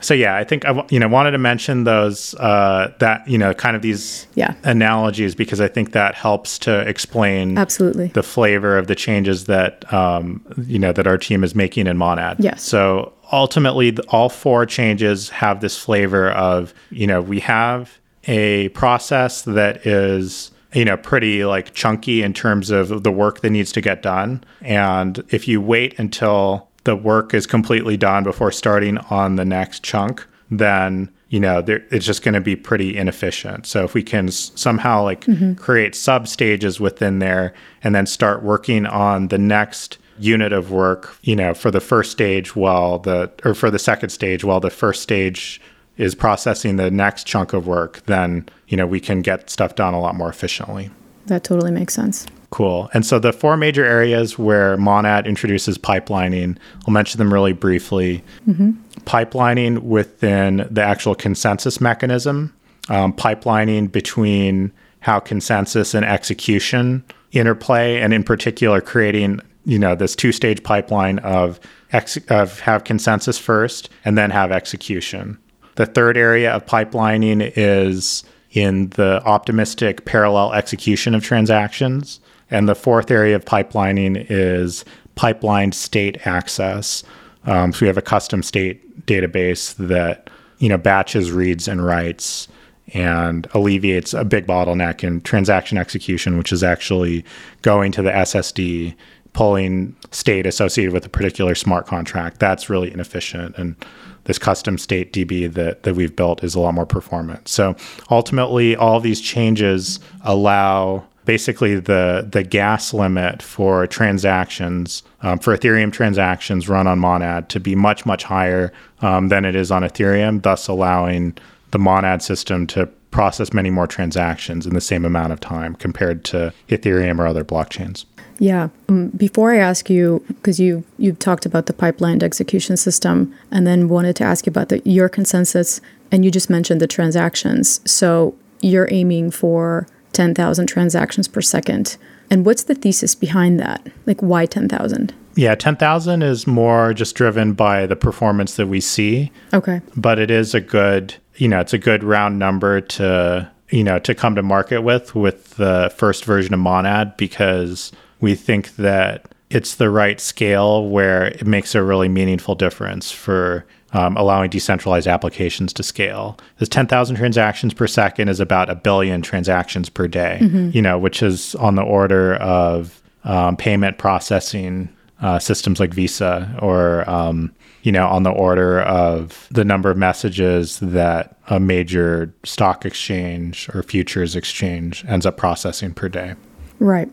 [0.00, 3.54] So yeah, I think I you know wanted to mention those uh, that you know
[3.54, 4.54] kind of these yeah.
[4.64, 9.90] analogies because I think that helps to explain absolutely the flavor of the changes that
[9.92, 12.36] um, you know that our team is making in Monad.
[12.40, 12.62] Yes.
[12.62, 19.42] So ultimately, all four changes have this flavor of you know we have a process
[19.42, 23.80] that is you know pretty like chunky in terms of the work that needs to
[23.80, 29.36] get done and if you wait until the work is completely done before starting on
[29.36, 33.66] the next chunk then you know, it's just going to be pretty inefficient.
[33.66, 35.54] So if we can s- somehow like mm-hmm.
[35.54, 37.52] create sub stages within there
[37.84, 42.12] and then start working on the next unit of work, you know, for the first
[42.12, 45.60] stage while the or for the second stage while the first stage
[45.98, 49.92] is processing the next chunk of work, then, you know, we can get stuff done
[49.92, 50.90] a lot more efficiently.
[51.26, 52.26] That totally makes sense.
[52.50, 52.88] Cool.
[52.94, 56.56] And so the four major areas where Monad introduces pipelining,
[56.86, 58.24] I'll mention them really briefly.
[58.48, 58.70] Mm-hmm.
[59.00, 62.54] Pipelining within the actual consensus mechanism,
[62.88, 70.16] um, pipelining between how consensus and execution interplay, and in particular, creating you know this
[70.16, 71.60] two-stage pipeline of
[71.92, 75.38] ex- of have consensus first and then have execution.
[75.76, 82.20] The third area of pipelining is in the optimistic parallel execution of transactions.
[82.50, 84.84] And the fourth area of pipelining is
[85.14, 87.02] pipeline state access.
[87.44, 92.48] Um, so we have a custom state database that you know batches reads and writes
[92.94, 97.24] and alleviates a big bottleneck in transaction execution, which is actually
[97.62, 98.94] going to the SSD,
[99.34, 102.38] pulling state associated with a particular smart contract.
[102.38, 103.56] That's really inefficient.
[103.58, 103.76] And
[104.24, 107.48] this custom state DB that, that we've built is a lot more performant.
[107.48, 107.76] So
[108.10, 115.92] ultimately, all these changes allow basically the the gas limit for transactions um, for Ethereum
[115.92, 120.40] transactions run on Monad to be much much higher um, than it is on Ethereum,
[120.42, 121.36] thus allowing
[121.70, 126.24] the Monad system to process many more transactions in the same amount of time compared
[126.24, 128.06] to Ethereum or other blockchains.
[128.38, 128.70] Yeah.
[128.88, 133.66] Um, before I ask you, because you you've talked about the pipelined execution system, and
[133.66, 137.82] then wanted to ask you about the, your consensus, and you just mentioned the transactions.
[137.84, 139.86] So you're aiming for
[140.18, 141.96] 10,000 transactions per second.
[142.28, 143.86] And what's the thesis behind that?
[144.04, 145.14] Like, why 10,000?
[145.36, 149.30] Yeah, 10,000 is more just driven by the performance that we see.
[149.54, 149.80] Okay.
[149.96, 154.00] But it is a good, you know, it's a good round number to, you know,
[154.00, 159.24] to come to market with with the first version of Monad because we think that
[159.50, 165.06] it's the right scale where it makes a really meaningful difference for um, allowing decentralized
[165.06, 166.38] applications to scale.
[166.58, 170.70] This 10,000 transactions per second is about a billion transactions per day, mm-hmm.
[170.72, 174.88] you know, which is on the order of um, payment processing
[175.20, 179.96] uh, systems like Visa or, um, you know, on the order of the number of
[179.96, 186.34] messages that a major stock exchange or futures exchange ends up processing per day.
[186.78, 187.08] Right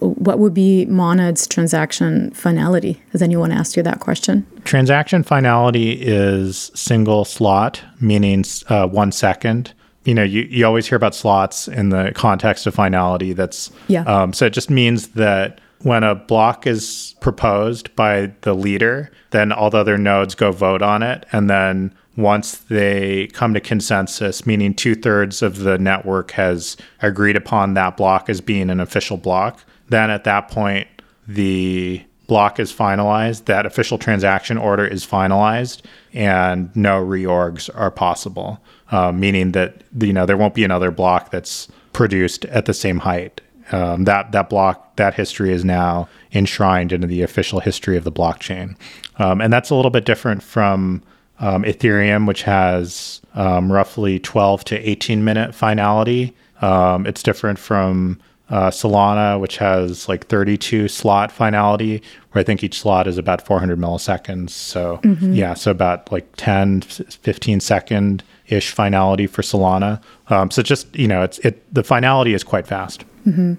[0.00, 3.00] what would be Monad's transaction finality?
[3.12, 4.46] Has anyone asked you that question?
[4.64, 9.72] Transaction finality is single slot, meaning uh, one second.
[10.04, 13.32] You know, you, you always hear about slots in the context of finality.
[13.32, 14.02] That's yeah.
[14.02, 19.52] Um, so it just means that when a block is proposed by the leader, then
[19.52, 24.46] all the other nodes go vote on it, and then once they come to consensus,
[24.46, 29.16] meaning two thirds of the network has agreed upon that block as being an official
[29.16, 29.64] block,
[29.94, 30.88] then at that point,
[31.28, 38.60] the block is finalized, that official transaction order is finalized, and no reorgs are possible,
[38.90, 42.98] uh, meaning that you know there won't be another block that's produced at the same
[42.98, 43.40] height.
[43.72, 48.12] Um, that that block that history is now enshrined into the official history of the
[48.12, 48.76] blockchain,
[49.18, 51.02] um, and that's a little bit different from
[51.40, 56.34] um, Ethereum, which has um, roughly 12 to 18 minute finality.
[56.60, 62.02] Um, it's different from uh, Solana, which has like 32 slot finality,
[62.32, 64.50] where I think each slot is about 400 milliseconds.
[64.50, 65.32] So, mm-hmm.
[65.32, 70.02] yeah, so about like 10, 15 second ish finality for Solana.
[70.28, 73.04] Um, so, just, you know, it's it the finality is quite fast.
[73.26, 73.54] Mm-hmm.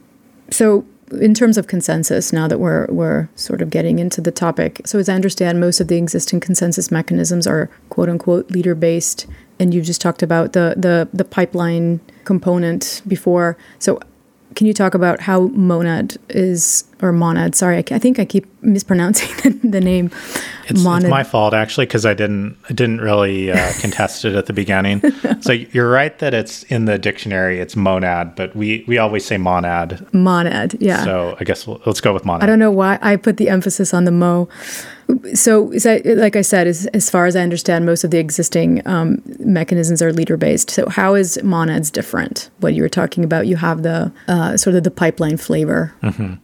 [0.52, 0.86] So,
[1.20, 5.00] in terms of consensus, now that we're we're sort of getting into the topic, so
[5.00, 9.26] as I understand, most of the existing consensus mechanisms are quote unquote leader based,
[9.60, 13.58] and you just talked about the the the pipeline component before.
[13.80, 14.00] So
[14.56, 17.56] can you talk about how Monad is, or Monad?
[17.56, 20.12] Sorry, I, I think I keep mispronouncing the, the name.
[20.68, 24.48] It's, it's, my fault actually because I didn't I didn't really uh, contest it at
[24.48, 25.02] the beginning.
[25.42, 27.60] so you're right that it's in the dictionary.
[27.60, 30.12] It's monad, but we we always say monad.
[30.14, 31.04] Monad, yeah.
[31.04, 32.44] So I guess we'll, let's go with monad.
[32.44, 34.50] I don't know why I put the emphasis on the mo.
[35.36, 35.72] So,
[36.04, 40.02] like I said, as, as far as I understand, most of the existing um, mechanisms
[40.02, 40.72] are leader based.
[40.72, 42.50] So, how is monads different?
[42.60, 45.94] What you were talking about, you have the uh, sort of the pipeline flavor.
[46.02, 46.36] Mm-hmm.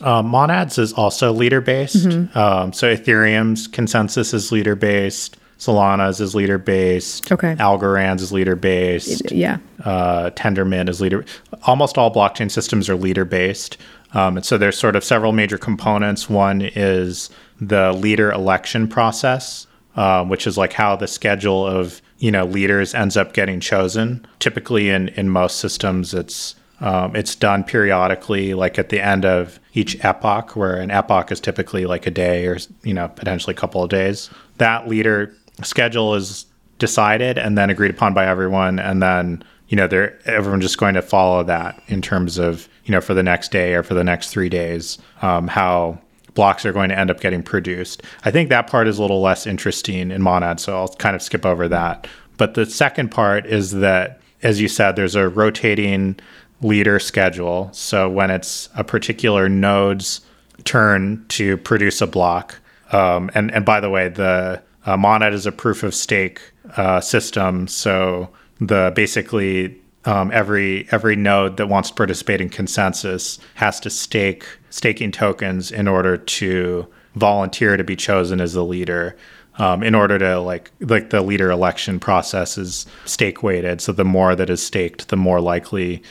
[0.00, 2.06] Uh, Monad's is also leader based.
[2.08, 2.36] Mm-hmm.
[2.38, 5.36] Um, so, Ethereum's consensus is leader based.
[5.58, 7.30] Solana's is leader based.
[7.30, 7.54] Okay.
[7.58, 9.30] Algorand's is leader based.
[9.30, 9.58] Yeah.
[9.84, 11.24] Uh, Tendermint is leader.
[11.64, 13.76] Almost all blockchain systems are leader based.
[14.14, 16.30] Um, and so there's sort of several major components.
[16.30, 17.28] One is
[17.60, 19.66] the leader election process.
[19.96, 24.24] um, which is like how the schedule of you know leaders ends up getting chosen.
[24.38, 29.60] Typically, in in most systems, it's um, it's done periodically, like at the end of
[29.74, 33.56] each epoch, where an epoch is typically like a day or you know potentially a
[33.56, 34.30] couple of days.
[34.58, 36.46] That leader schedule is
[36.78, 40.94] decided and then agreed upon by everyone, and then you know they're everyone's just going
[40.94, 44.04] to follow that in terms of you know for the next day or for the
[44.04, 45.98] next three days um, how
[46.34, 48.02] blocks are going to end up getting produced.
[48.24, 51.22] I think that part is a little less interesting in Monad, so I'll kind of
[51.22, 52.06] skip over that.
[52.36, 56.18] But the second part is that, as you said, there's a rotating
[56.62, 57.70] leader schedule.
[57.72, 60.20] So when it's a particular node's
[60.64, 62.60] turn to produce a block,
[62.92, 66.40] um, and and by the way, the uh, Monad is a proof of stake
[66.76, 68.30] uh, system, so
[68.60, 74.44] the basically um, every every node that wants to participate in consensus has to stake
[74.70, 79.16] staking tokens in order to volunteer to be chosen as the leader.
[79.60, 84.06] Um, in order to like like the leader election process is stake weighted, so the
[84.06, 86.02] more that is staked, the more likely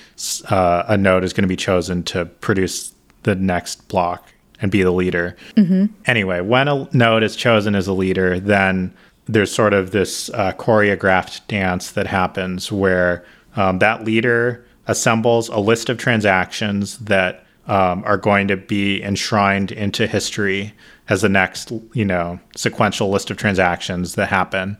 [0.52, 2.94] uh, a node is going to be chosen to produce
[3.24, 4.32] the next block
[4.62, 5.36] and be the leader.
[5.56, 5.86] Mm-hmm.
[6.06, 8.94] Anyway, when a node is chosen as a leader, then
[9.26, 13.26] there's sort of this uh, choreographed dance that happens where
[13.56, 19.72] um, that leader assembles a list of transactions that um, are going to be enshrined
[19.72, 20.74] into history
[21.10, 24.80] as the next, you know, sequential list of transactions that happen.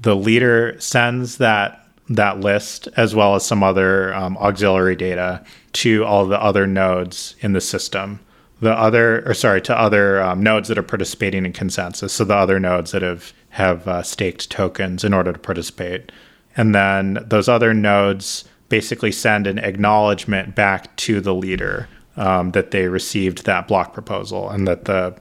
[0.00, 6.04] The leader sends that that list as well as some other um, auxiliary data to
[6.04, 8.20] all the other nodes in the system.
[8.60, 12.12] The other, or sorry, to other um, nodes that are participating in consensus.
[12.12, 16.12] So the other nodes that have have uh, staked tokens in order to participate.
[16.56, 22.70] And then those other nodes basically send an acknowledgement back to the leader um, that
[22.70, 25.16] they received that block proposal and that the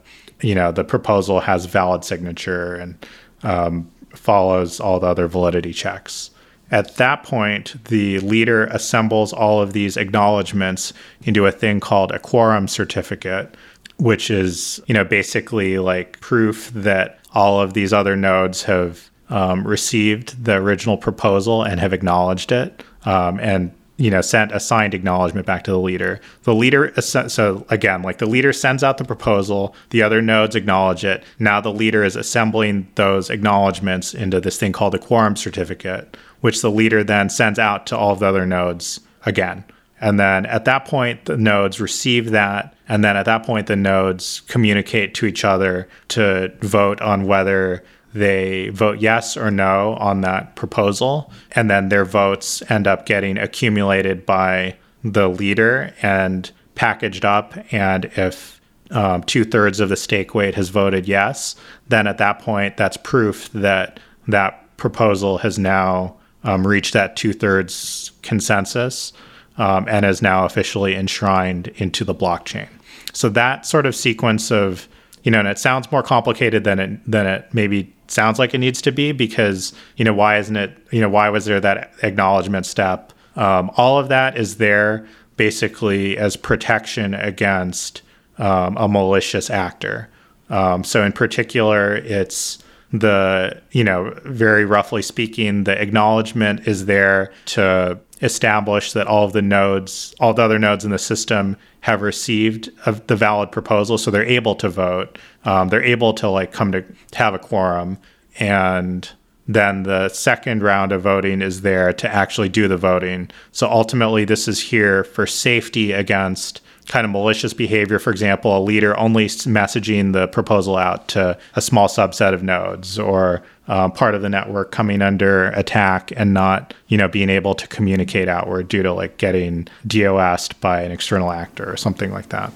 [0.45, 3.05] you know the proposal has valid signature and
[3.43, 6.29] um, follows all the other validity checks.
[6.71, 10.93] At that point, the leader assembles all of these acknowledgments
[11.23, 13.55] into a thing called a quorum certificate,
[13.97, 19.67] which is you know basically like proof that all of these other nodes have um,
[19.67, 24.93] received the original proposal and have acknowledged it um, and you know sent a signed
[24.93, 26.19] acknowledgement back to the leader.
[26.43, 31.05] The leader so again like the leader sends out the proposal the other nodes acknowledge
[31.05, 31.23] it.
[31.39, 36.61] Now the leader is assembling those acknowledgments into this thing called a quorum certificate which
[36.61, 39.63] the leader then sends out to all of the other nodes again.
[40.01, 43.75] And then at that point the nodes receive that and then at that point the
[43.75, 47.83] nodes communicate to each other to vote on whether
[48.15, 53.37] they vote yes or no on that proposal, and then their votes end up getting
[53.37, 57.53] accumulated by the leader and packaged up.
[57.73, 58.61] And if
[58.91, 61.57] um, two thirds of the stake weight has voted yes,
[61.89, 63.99] then at that point, that's proof that
[64.29, 69.11] that proposal has now um, reached that two thirds consensus
[69.57, 72.69] um, and is now officially enshrined into the blockchain.
[73.11, 74.87] So that sort of sequence of
[75.25, 78.59] you know, and it sounds more complicated than it than it maybe sounds like it
[78.59, 81.91] needs to be because you know why isn't it you know why was there that
[82.03, 83.11] acknowledgement step?
[83.35, 85.05] Um, all of that is there
[85.35, 88.03] basically as protection against
[88.37, 90.09] um, a malicious actor.
[90.49, 92.59] Um, so in particular it's
[92.93, 99.33] the you know very roughly speaking the acknowledgement is there to establish that all of
[99.33, 103.97] the nodes all the other nodes in the system have received a, the valid proposal,
[103.97, 105.17] so they're able to vote.
[105.43, 107.97] Um, they're able to like come to have a quorum,
[108.39, 109.09] and
[109.47, 113.29] then the second round of voting is there to actually do the voting.
[113.51, 117.99] So ultimately, this is here for safety against kind of malicious behavior.
[117.99, 122.97] For example, a leader only messaging the proposal out to a small subset of nodes,
[122.97, 127.55] or uh, part of the network coming under attack and not, you know, being able
[127.55, 132.29] to communicate outward due to like getting DOSed by an external actor or something like
[132.29, 132.51] that.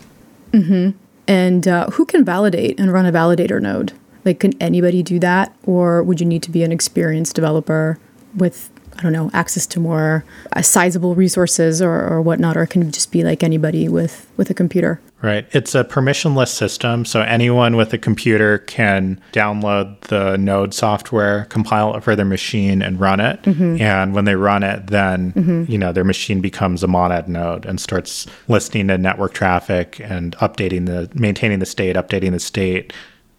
[0.51, 0.97] Mm-hmm.
[1.27, 3.93] And uh, who can validate and run a validator node?
[4.25, 7.97] Like, can anybody do that, or would you need to be an experienced developer
[8.35, 12.91] with I don't know, access to more uh, sizable resources or, or whatnot, or can
[12.91, 14.99] just be like anybody with, with a computer?
[15.21, 15.47] Right.
[15.51, 17.05] It's a permissionless system.
[17.05, 22.81] So anyone with a computer can download the Node software, compile it for their machine,
[22.81, 23.41] and run it.
[23.43, 23.81] Mm-hmm.
[23.81, 25.71] And when they run it, then, mm-hmm.
[25.71, 30.35] you know, their machine becomes a monad node and starts listening to network traffic and
[30.37, 32.91] updating the, maintaining the state, updating the state.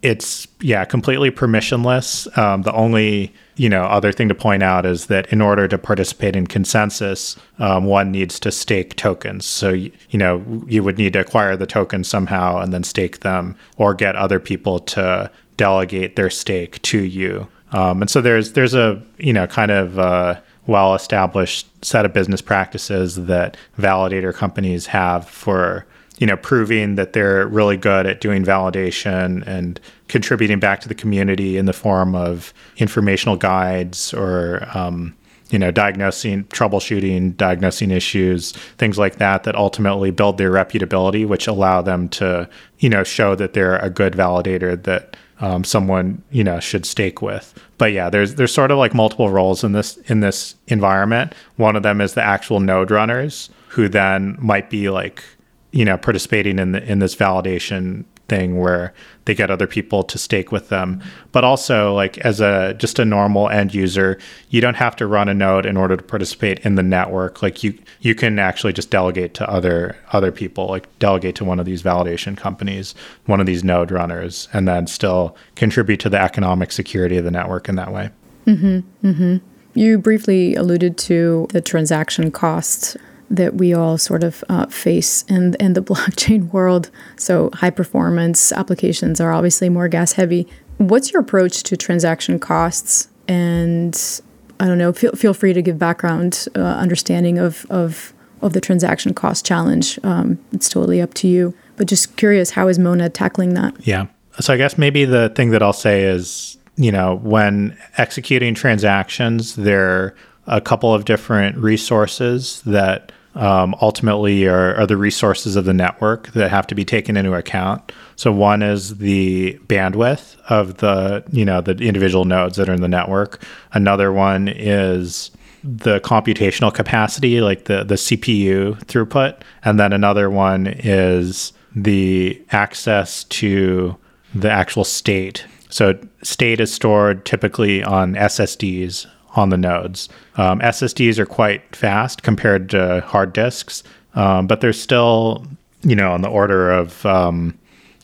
[0.02, 2.36] It's, yeah, completely permissionless.
[2.38, 5.76] Um, the only you know, other thing to point out is that in order to
[5.76, 9.44] participate in consensus, um, one needs to stake tokens.
[9.44, 13.54] So, you know, you would need to acquire the tokens somehow and then stake them
[13.76, 17.48] or get other people to delegate their stake to you.
[17.72, 22.14] Um, and so there's there's a you know kind of uh, well established set of
[22.14, 25.84] business practices that validator companies have for
[26.20, 30.94] you know proving that they're really good at doing validation and contributing back to the
[30.94, 35.14] community in the form of informational guides or um,
[35.50, 41.46] you know, diagnosing, troubleshooting, diagnosing issues, things like that, that ultimately build their reputability, which
[41.46, 42.48] allow them to,
[42.78, 47.20] you know, show that they're a good validator that um, someone, you know, should stake
[47.20, 47.52] with.
[47.78, 51.34] But yeah, there's there's sort of like multiple roles in this in this environment.
[51.56, 55.24] One of them is the actual node runners, who then might be like,
[55.72, 58.94] you know, participating in the in this validation thing where
[59.24, 61.02] they get other people to stake with them.
[61.32, 64.18] But also, like as a just a normal end user,
[64.48, 67.42] you don't have to run a node in order to participate in the network.
[67.42, 71.60] Like you you can actually just delegate to other other people, like delegate to one
[71.60, 72.94] of these validation companies,
[73.26, 77.30] one of these node runners, and then still contribute to the economic security of the
[77.30, 78.10] network in that way.
[78.46, 79.06] Mm-hmm.
[79.06, 79.46] Mm-hmm.
[79.74, 82.96] You briefly alluded to the transaction costs
[83.30, 86.90] that we all sort of uh, face in in the blockchain world.
[87.16, 90.46] So high performance applications are obviously more gas heavy.
[90.78, 93.08] What's your approach to transaction costs?
[93.28, 94.20] And
[94.58, 94.92] I don't know.
[94.92, 98.12] Feel feel free to give background uh, understanding of of
[98.42, 99.98] of the transaction cost challenge.
[100.02, 101.54] Um, it's totally up to you.
[101.76, 103.74] But just curious, how is Monad tackling that?
[103.86, 104.06] Yeah.
[104.40, 109.56] So I guess maybe the thing that I'll say is, you know, when executing transactions,
[109.56, 110.14] there are
[110.46, 116.28] a couple of different resources that um, ultimately are, are, the resources of the network
[116.32, 117.92] that have to be taken into account.
[118.16, 122.82] So one is the bandwidth of the you know the individual nodes that are in
[122.82, 123.42] the network.
[123.72, 125.30] Another one is
[125.62, 133.24] the computational capacity, like the the CPU throughput, and then another one is the access
[133.24, 133.96] to
[134.34, 135.44] the actual state.
[135.68, 139.06] So state is stored typically on SSDs
[139.36, 140.08] on the nodes.
[140.36, 143.82] Um, SSDs are quite fast compared to hard disks,
[144.14, 145.46] um, but they're still,
[145.82, 147.58] you know, on the order of um,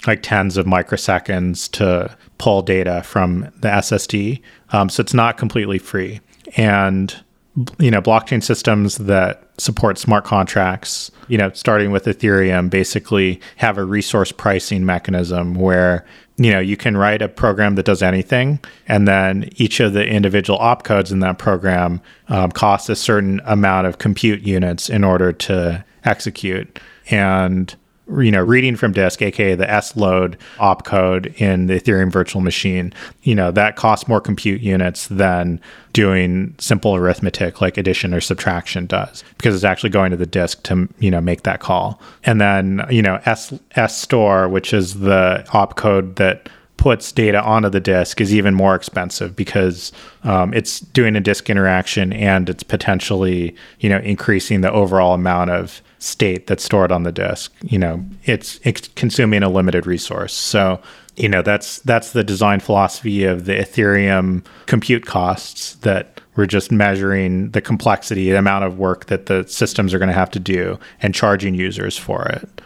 [0.07, 4.41] like tens of microseconds to pull data from the SSD.
[4.71, 6.21] Um, so it's not completely free.
[6.57, 7.15] And,
[7.79, 13.79] you know, blockchain systems that support smart contracts, you know, starting with Ethereum, basically have
[13.79, 16.05] a resource pricing mechanism where
[16.39, 20.07] you know, you can write a program that does anything, and then each of the
[20.07, 25.33] individual opcodes in that program um, costs a certain amount of compute units in order
[25.33, 26.79] to execute.
[27.11, 27.75] And
[28.09, 32.93] you know, reading from disk, aka the S load opcode in the Ethereum virtual machine,
[33.23, 35.61] you know, that costs more compute units than
[35.93, 40.63] doing simple arithmetic like addition or subtraction does because it's actually going to the disk
[40.65, 42.01] to, you know, make that call.
[42.25, 47.69] And then, you know, S S store, which is the opcode that puts data onto
[47.69, 49.93] the disk is even more expensive because
[50.25, 55.51] um, it's doing a disk interaction and it's potentially you know increasing the overall amount
[55.51, 60.33] of state that's stored on the disk you know it's, it's consuming a limited resource
[60.33, 60.81] so
[61.17, 66.71] you know that's that's the design philosophy of the ethereum compute costs that we're just
[66.71, 70.41] measuring the complexity the amount of work that the systems are going to have to
[70.41, 72.61] do and charging users for it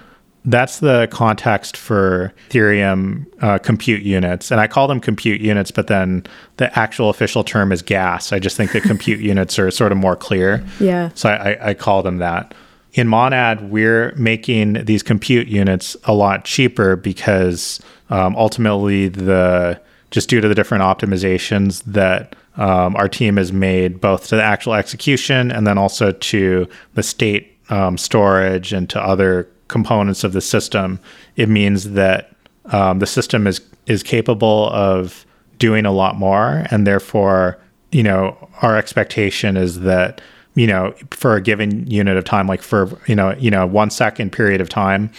[0.45, 4.51] that's the context for Ethereum uh, compute units.
[4.51, 6.25] And I call them compute units, but then
[6.57, 8.33] the actual official term is gas.
[8.33, 10.65] I just think that compute units are sort of more clear.
[10.79, 11.11] Yeah.
[11.15, 12.55] So I, I call them that.
[12.93, 17.81] In Monad, we're making these compute units a lot cheaper because
[18.11, 19.81] um, ultimately, the
[20.11, 24.43] just due to the different optimizations that um, our team has made, both to the
[24.43, 30.33] actual execution and then also to the state um, storage and to other components of
[30.33, 30.99] the system,
[31.37, 32.35] it means that
[32.67, 35.25] um, the system is is capable of
[35.59, 37.59] doing a lot more, and therefore,
[37.93, 40.21] you know, our expectation is that
[40.55, 43.91] you know, for a given unit of time, like for you know, you know, one
[43.91, 45.11] second period of time,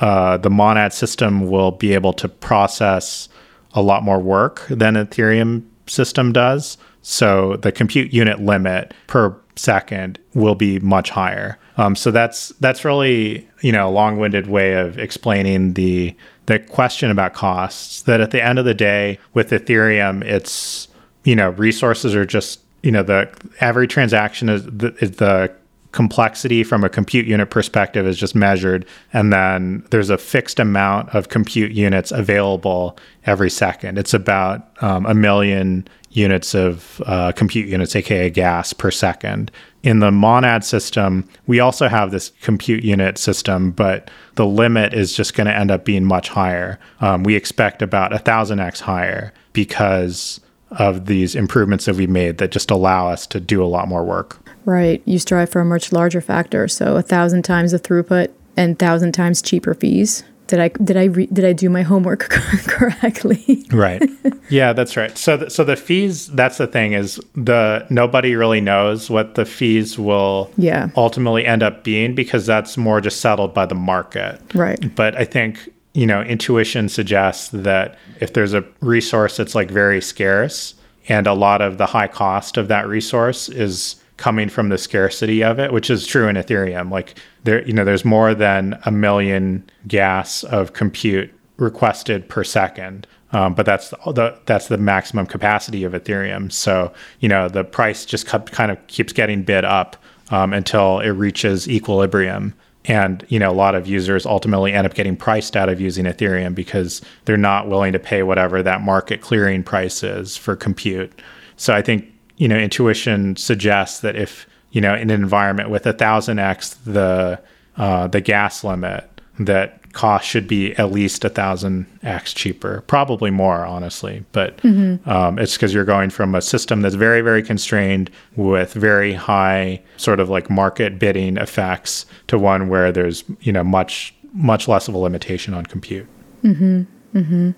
[0.00, 3.28] uh, the Monad system will be able to process
[3.74, 6.78] a lot more work than Ethereum system does.
[7.02, 11.58] So the compute unit limit per second will be much higher.
[11.76, 16.14] Um, so that's that's really you know a long-winded way of explaining the
[16.46, 18.02] the question about costs.
[18.02, 20.88] That at the end of the day, with Ethereum, it's
[21.24, 23.30] you know resources are just you know the
[23.60, 25.52] every transaction is the, is the
[25.92, 28.86] complexity from a compute unit perspective is just measured.
[29.12, 33.98] And then there's a fixed amount of compute units available every second.
[33.98, 39.50] It's about um, a million units of uh, compute units, aka gas, per second.
[39.82, 45.14] In the monad system, we also have this compute unit system, but the limit is
[45.14, 46.78] just going to end up being much higher.
[47.00, 50.40] Um, we expect about a thousand x higher because
[50.78, 54.04] of these improvements that we made that just allow us to do a lot more
[54.04, 54.38] work.
[54.64, 55.02] Right.
[55.04, 59.12] You strive for a much larger factor, so a thousand times the throughput and thousand
[59.12, 60.24] times cheaper fees.
[60.46, 62.28] Did I did I re- did I do my homework
[62.68, 63.66] correctly?
[63.70, 64.02] right.
[64.48, 65.16] Yeah, that's right.
[65.16, 66.26] So th- so the fees.
[66.26, 70.90] That's the thing is the nobody really knows what the fees will yeah.
[70.94, 74.40] ultimately end up being because that's more just settled by the market.
[74.52, 74.94] Right.
[74.94, 80.00] But I think you know intuition suggests that if there's a resource that's like very
[80.00, 80.74] scarce
[81.08, 85.42] and a lot of the high cost of that resource is coming from the scarcity
[85.42, 86.90] of it, which is true in Ethereum.
[86.90, 93.06] Like there, you know, there's more than a million gas of compute requested per second.
[93.32, 96.52] Um, but that's the that's the maximum capacity of Ethereum.
[96.52, 99.96] So you know the price just kind of keeps getting bid up
[100.30, 102.54] um, until it reaches equilibrium.
[102.84, 106.04] And you know a lot of users ultimately end up getting priced out of using
[106.04, 111.12] Ethereum because they're not willing to pay whatever that market clearing price is for compute.
[111.56, 115.86] So I think you know, intuition suggests that if you know in an environment with
[115.86, 117.40] a thousand x the
[117.76, 119.08] uh, the gas limit,
[119.38, 124.24] that cost should be at least a thousand x cheaper, probably more, honestly.
[124.32, 125.08] But mm-hmm.
[125.08, 129.82] um, it's because you're going from a system that's very, very constrained with very high
[129.96, 134.88] sort of like market bidding effects to one where there's you know much much less
[134.88, 136.06] of a limitation on compute.
[136.42, 136.82] Mm-hmm.
[137.18, 137.50] Mm-hmm.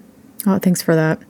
[0.51, 1.23] Oh, thanks for that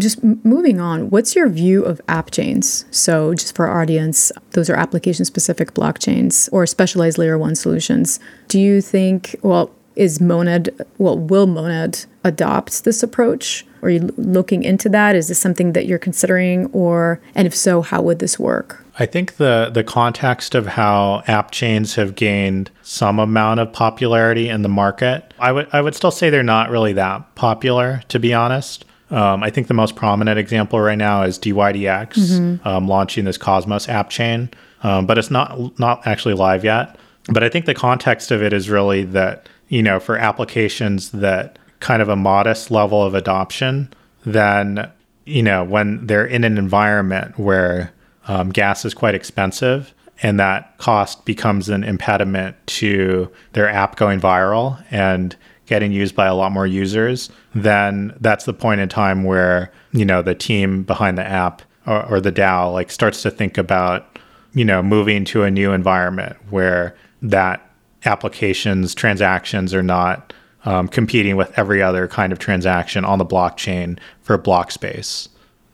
[0.00, 2.84] just moving on, what's your view of app chains?
[2.90, 8.18] So, just for our audience, those are application specific blockchains or specialized layer one solutions.
[8.48, 13.66] Do you think, well, is Monad, well, will Monad adopt this approach?
[13.82, 15.16] Are you looking into that?
[15.16, 16.66] Is this something that you're considering?
[16.66, 18.84] Or, and if so, how would this work?
[18.98, 24.48] I think the, the context of how app chains have gained some amount of popularity
[24.48, 28.18] in the market, I would, I would still say they're not really that popular, to
[28.18, 28.84] be honest.
[29.10, 32.66] Um, I think the most prominent example right now is DYDX mm-hmm.
[32.66, 34.48] um, launching this Cosmos app chain,
[34.82, 36.96] um, but it's not not actually live yet.
[37.28, 41.58] But I think the context of it is really that you know for applications that
[41.80, 43.92] kind of a modest level of adoption,
[44.26, 44.90] then
[45.24, 47.90] you know when they're in an environment where
[48.28, 54.20] um, gas is quite expensive and that cost becomes an impediment to their app going
[54.20, 55.34] viral and
[55.66, 60.04] getting used by a lot more users, then that's the point in time where, you
[60.04, 64.18] know, the team behind the app or, or the DAO like starts to think about,
[64.52, 67.71] you know, moving to a new environment where that
[68.04, 70.32] applications, transactions are not
[70.64, 75.28] um, competing with every other kind of transaction on the blockchain for block space.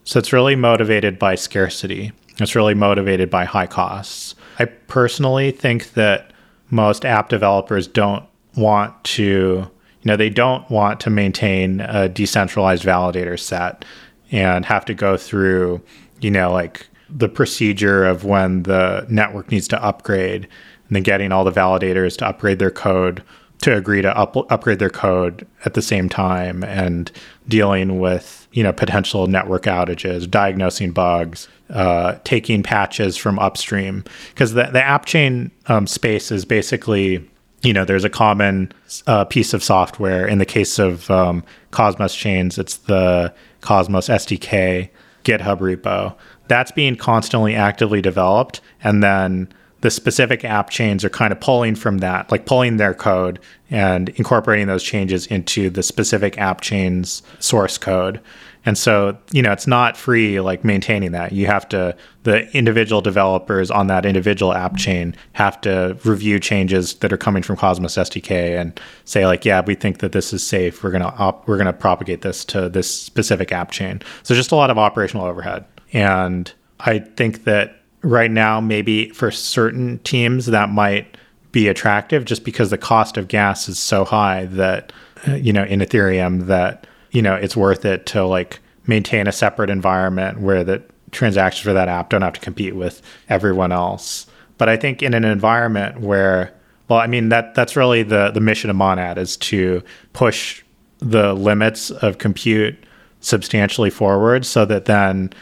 [0.05, 2.13] So it's really motivated by scarcity.
[2.41, 4.35] It's really motivated by high costs.
[4.59, 6.33] I personally think that
[6.71, 8.25] most app developers don't
[8.57, 9.71] want to
[10.03, 13.85] you know, they don't want to maintain a decentralized validator set
[14.31, 15.83] and have to go through,
[16.21, 20.47] you know, like the procedure of when the network needs to upgrade
[20.89, 23.23] and then getting all the validators to upgrade their code
[23.61, 27.11] to agree to up, upgrade their code at the same time and
[27.49, 34.55] dealing with you know potential network outages diagnosing bugs uh, taking patches from upstream because
[34.55, 37.29] the, the app chain um, space is basically
[37.63, 38.73] you know, there's a common
[39.07, 40.27] uh, piece of software.
[40.27, 44.89] In the case of um, Cosmos chains, it's the Cosmos SDK
[45.25, 46.15] GitHub repo.
[46.47, 48.61] That's being constantly actively developed.
[48.83, 52.95] And then the specific app chains are kind of pulling from that, like pulling their
[52.95, 53.39] code
[53.71, 58.21] and incorporating those changes into the specific app chain's source code.
[58.65, 61.33] And so, you know, it's not free like maintaining that.
[61.33, 66.95] You have to, the individual developers on that individual app chain have to review changes
[66.97, 70.45] that are coming from Cosmos SDK and say like, yeah, we think that this is
[70.47, 70.83] safe.
[70.83, 74.03] We're gonna op- we're gonna propagate this to this specific app chain.
[74.23, 75.65] So just a lot of operational overhead.
[75.93, 81.17] And I think that right now, maybe for certain teams, that might
[81.53, 84.93] be attractive just because the cost of gas is so high that
[85.27, 89.33] uh, you know in Ethereum that you know, it's worth it to like maintain a
[89.33, 94.27] separate environment where the transactions for that app don't have to compete with everyone else.
[94.59, 96.53] But I think in an environment where,
[96.89, 99.83] well, I mean that that's really the the mission of Monad is to
[100.13, 100.63] push
[100.99, 102.77] the limits of compute
[103.21, 105.33] substantially forward, so that then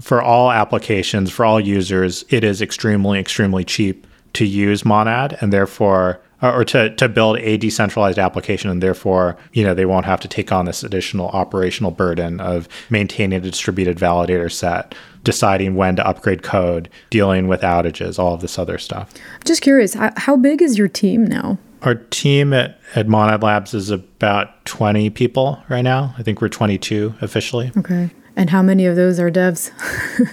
[0.00, 5.52] for all applications, for all users, it is extremely extremely cheap to use Monad and
[5.52, 10.20] therefore or to, to build a decentralized application and therefore you know they won't have
[10.20, 14.94] to take on this additional operational burden of maintaining a distributed validator set
[15.24, 19.12] deciding when to upgrade code dealing with outages all of this other stuff.
[19.44, 21.58] Just curious how, big is your team now?
[21.82, 26.14] Our team at, at Monad Labs is about 20 people right now.
[26.18, 27.72] I think we're 22 officially.
[27.76, 29.70] Okay and how many of those are devs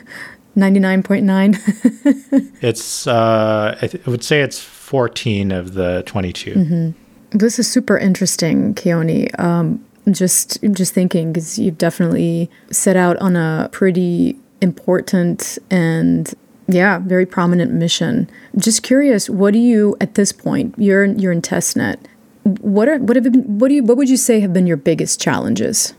[0.56, 6.54] 99.9 it's uh, I, th- I would say it's 14 of the 22.
[6.54, 7.38] Mm-hmm.
[7.38, 9.28] This is super interesting, Keone.
[9.39, 16.34] Um, just just thinking because you've definitely set out on a pretty important and
[16.68, 18.30] yeah, very prominent mission.
[18.58, 20.76] Just curious, what do you at this point?
[20.78, 21.97] You're you're in testnet.
[22.43, 24.78] What are what have been what do you what would you say have been your
[24.78, 25.95] biggest challenges?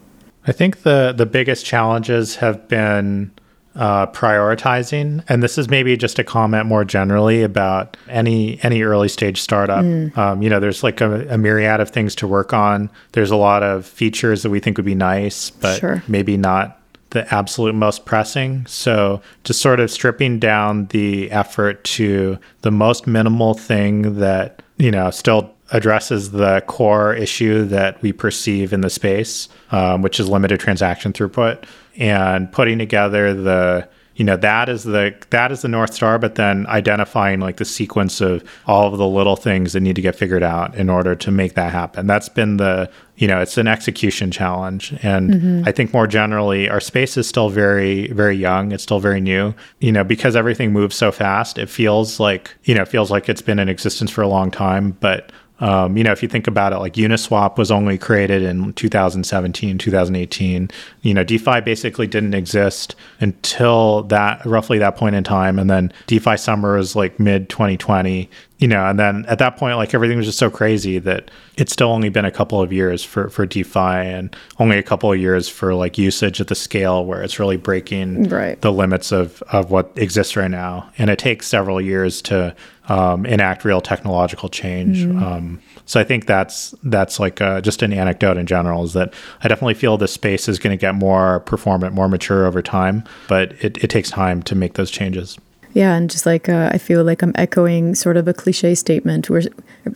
[0.46, 3.32] I think the the biggest challenges have been
[3.76, 5.24] uh, prioritizing.
[5.28, 9.84] And this is maybe just a comment more generally about any any early stage startup.
[9.84, 10.16] Mm.
[10.16, 12.90] Um, you know, there's like a, a, myriad of things to work on.
[13.12, 16.02] There's a lot of features that we think would be nice, but sure.
[16.06, 16.80] maybe not
[17.10, 18.66] the absolute most pressing.
[18.66, 24.90] So just sort of stripping down the effort to the most minimal thing that you
[24.90, 30.28] know still addresses the core issue that we perceive in the space, um, which is
[30.28, 31.64] limited transaction throughput
[31.96, 36.36] and putting together the you know that is the that is the north star but
[36.36, 40.14] then identifying like the sequence of all of the little things that need to get
[40.14, 42.06] figured out in order to make that happen.
[42.06, 44.94] That's been the you know it's an execution challenge.
[45.02, 45.62] And mm-hmm.
[45.68, 48.70] i think more generally our space is still very very young.
[48.70, 49.52] It's still very new.
[49.80, 53.28] You know because everything moves so fast it feels like you know it feels like
[53.28, 56.46] it's been in existence for a long time but um, you know, if you think
[56.46, 60.70] about it, like Uniswap was only created in 2017, 2018.
[61.02, 65.92] You know, DeFi basically didn't exist until that roughly that point in time, and then
[66.06, 68.28] DeFi summer was like mid 2020
[68.58, 71.72] you know, and then at that point, like everything was just so crazy that it's
[71.72, 75.18] still only been a couple of years for, for DeFi and only a couple of
[75.18, 78.60] years for like usage at the scale where it's really breaking right.
[78.62, 80.90] the limits of, of what exists right now.
[80.96, 82.56] And it takes several years to
[82.88, 85.04] um, enact real technological change.
[85.04, 85.22] Mm-hmm.
[85.22, 89.12] Um, so I think that's that's like uh, just an anecdote in general is that
[89.42, 93.04] I definitely feel this space is going to get more performant, more mature over time,
[93.28, 95.38] but it, it takes time to make those changes.
[95.74, 99.28] Yeah, and just like uh, I feel like I'm echoing sort of a cliche statement.
[99.28, 99.42] We're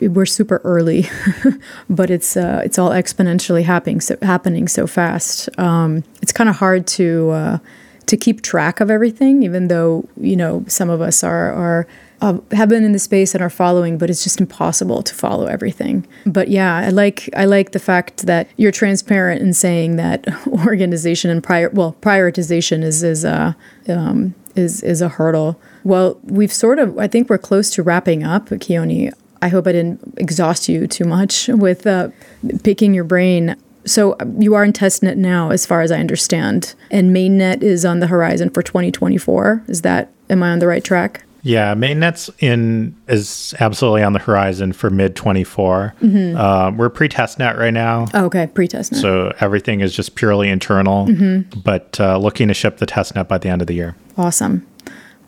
[0.00, 1.06] we're super early,
[1.90, 5.48] but it's uh, it's all exponentially happening so, happening so fast.
[5.56, 7.58] Um, it's kind of hard to uh,
[8.06, 11.86] to keep track of everything, even though you know some of us are are
[12.20, 15.46] uh, have been in the space and are following, but it's just impossible to follow
[15.46, 16.06] everything.
[16.26, 21.30] But yeah, I like I like the fact that you're transparent in saying that organization
[21.30, 23.52] and prior well prioritization is is uh,
[23.88, 25.60] um, is is a hurdle.
[25.84, 29.12] Well, we've sort of I think we're close to wrapping up, Keone.
[29.40, 32.08] I hope I didn't exhaust you too much with uh,
[32.64, 33.56] picking your brain.
[33.86, 38.00] So you are in testnet now, as far as I understand, and mainnet is on
[38.00, 39.64] the horizon for 2024.
[39.68, 41.22] Is that am I on the right track?
[41.42, 45.94] Yeah, mainnet's in is absolutely on the horizon for mid 24.
[46.00, 46.36] Mm-hmm.
[46.36, 48.06] Um, we're pre testnet right now.
[48.14, 49.00] Oh, okay, pre testnet.
[49.00, 51.60] So everything is just purely internal, mm-hmm.
[51.60, 53.96] but uh, looking to ship the testnet by the end of the year.
[54.16, 54.66] Awesome.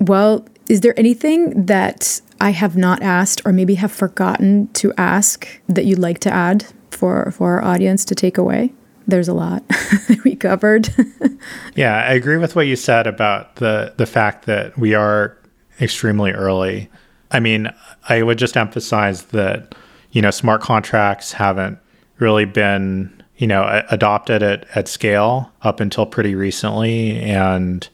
[0.00, 5.46] Well, is there anything that I have not asked or maybe have forgotten to ask
[5.68, 8.72] that you'd like to add for, for our audience to take away?
[9.06, 9.64] There's a lot
[10.24, 10.88] we covered.
[11.74, 15.36] yeah, I agree with what you said about the the fact that we are
[15.80, 16.90] extremely early.
[17.30, 17.72] I mean,
[18.08, 19.74] I would just emphasize that
[20.12, 21.78] you know smart contracts haven't
[22.18, 27.20] really been you know adopted at, at scale up until pretty recently.
[27.20, 27.88] And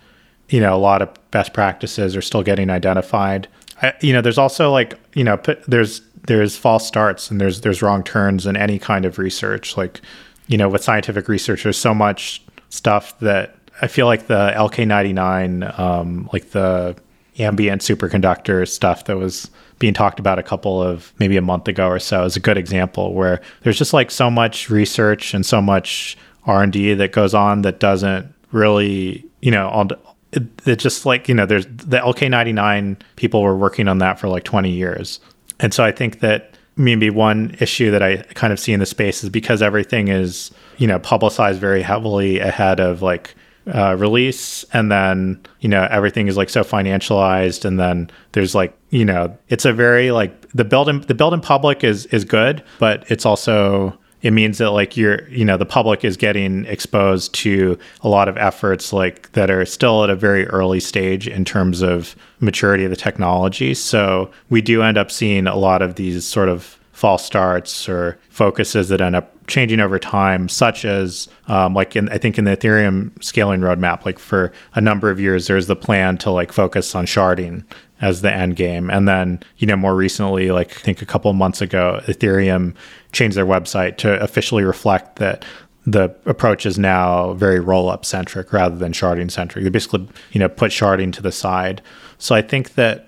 [0.48, 3.48] you know a lot of best practices are still getting identified.
[3.82, 7.82] I, you know there's also like you know there's there's false starts and there's there's
[7.82, 9.76] wrong turns in any kind of research.
[9.76, 10.00] Like
[10.46, 15.78] you know with scientific research there's so much stuff that i feel like the lk99
[15.78, 16.96] um, like the
[17.38, 21.88] ambient superconductor stuff that was being talked about a couple of maybe a month ago
[21.88, 25.60] or so is a good example where there's just like so much research and so
[25.60, 26.16] much
[26.46, 29.90] r&d that goes on that doesn't really you know on
[30.32, 34.28] it, it just like you know there's the lk99 people were working on that for
[34.28, 35.20] like 20 years.
[35.60, 38.86] And so i think that maybe one issue that i kind of see in the
[38.86, 43.34] space is because everything is you know publicized very heavily ahead of like
[43.74, 48.76] uh, release and then you know everything is like so financialized and then there's like
[48.90, 52.24] you know it's a very like the build in the build in public is is
[52.24, 56.64] good but it's also it means that like you're you know the public is getting
[56.66, 61.28] exposed to a lot of efforts like that are still at a very early stage
[61.28, 63.74] in terms of maturity of the technology.
[63.74, 68.18] So we do end up seeing a lot of these sort of false starts or
[68.30, 72.44] focuses that end up changing over time, such as um, like in I think in
[72.44, 76.52] the Ethereum scaling roadmap, like for a number of years, there's the plan to like
[76.52, 77.64] focus on sharding
[78.00, 81.30] as the end game, and then you know more recently, like I think a couple
[81.34, 82.74] months ago, Ethereum
[83.12, 85.44] changed their website to officially reflect that
[85.84, 89.64] the approach is now very roll up centric rather than sharding centric.
[89.64, 91.82] They basically, you know, put sharding to the side.
[92.16, 93.06] So I think that,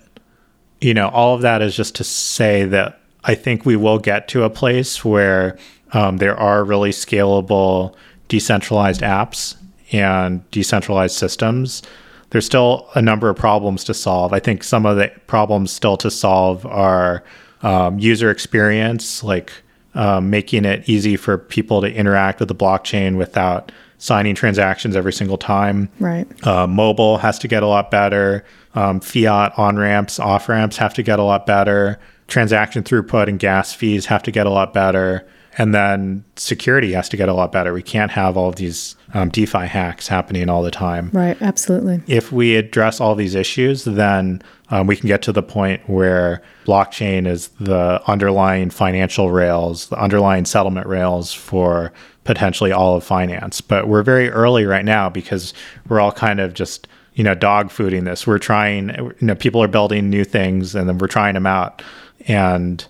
[0.82, 4.26] you know, all of that is just to say that I think we will get
[4.28, 5.56] to a place where
[5.92, 7.94] um, there are really scalable
[8.28, 9.56] decentralized apps
[9.92, 11.82] and decentralized systems.
[12.30, 14.32] There's still a number of problems to solve.
[14.32, 17.22] I think some of the problems still to solve are
[17.62, 19.52] um, user experience, like
[19.94, 25.12] um, making it easy for people to interact with the blockchain without signing transactions every
[25.12, 25.90] single time.
[26.00, 26.26] Right.
[26.46, 28.44] Uh, mobile has to get a lot better.
[28.74, 31.98] Um, fiat on ramps, off ramps have to get a lot better.
[32.28, 35.26] Transaction throughput and gas fees have to get a lot better.
[35.56, 37.72] And then security has to get a lot better.
[37.72, 41.10] We can't have all of these um, DeFi hacks happening all the time.
[41.12, 42.00] Right, absolutely.
[42.06, 46.42] If we address all these issues, then um, we can get to the point where
[46.64, 53.60] blockchain is the underlying financial rails, the underlying settlement rails for potentially all of finance.
[53.60, 55.54] But we're very early right now because
[55.88, 58.26] we're all kind of just you know dog fooding this.
[58.26, 61.82] We're trying, you know, people are building new things and then we're trying them out,
[62.26, 62.86] and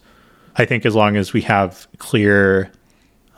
[0.57, 2.71] I think as long as we have clear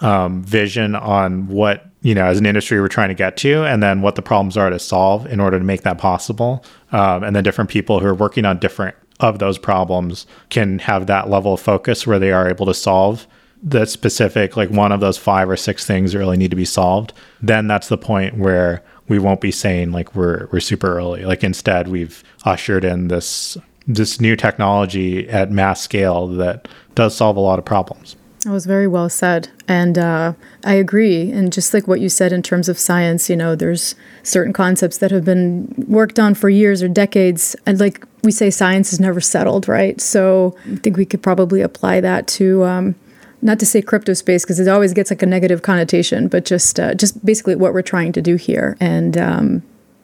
[0.00, 3.82] um, vision on what you know as an industry we're trying to get to, and
[3.82, 7.36] then what the problems are to solve in order to make that possible, um, and
[7.36, 11.52] then different people who are working on different of those problems can have that level
[11.54, 13.26] of focus where they are able to solve
[13.62, 16.64] the specific like one of those five or six things that really need to be
[16.64, 17.12] solved
[17.42, 21.24] then that's the point where we won't be saying like we're we're super early.
[21.24, 23.58] Like instead we've ushered in this
[23.94, 28.16] this new technology at mass scale that does solve a lot of problems.
[28.44, 29.50] That was very well said.
[29.68, 30.32] And uh,
[30.64, 31.30] I agree.
[31.30, 34.98] And just like what you said in terms of science, you know, there's certain concepts
[34.98, 37.54] that have been worked on for years or decades.
[37.66, 40.00] And like we say, science is never settled, right?
[40.00, 42.64] So I think we could probably apply that to.
[42.64, 42.94] Um,
[43.42, 46.78] not to say crypto space because it always gets like a negative connotation, but just
[46.78, 48.76] uh, just basically what we're trying to do here.
[48.80, 49.62] And um,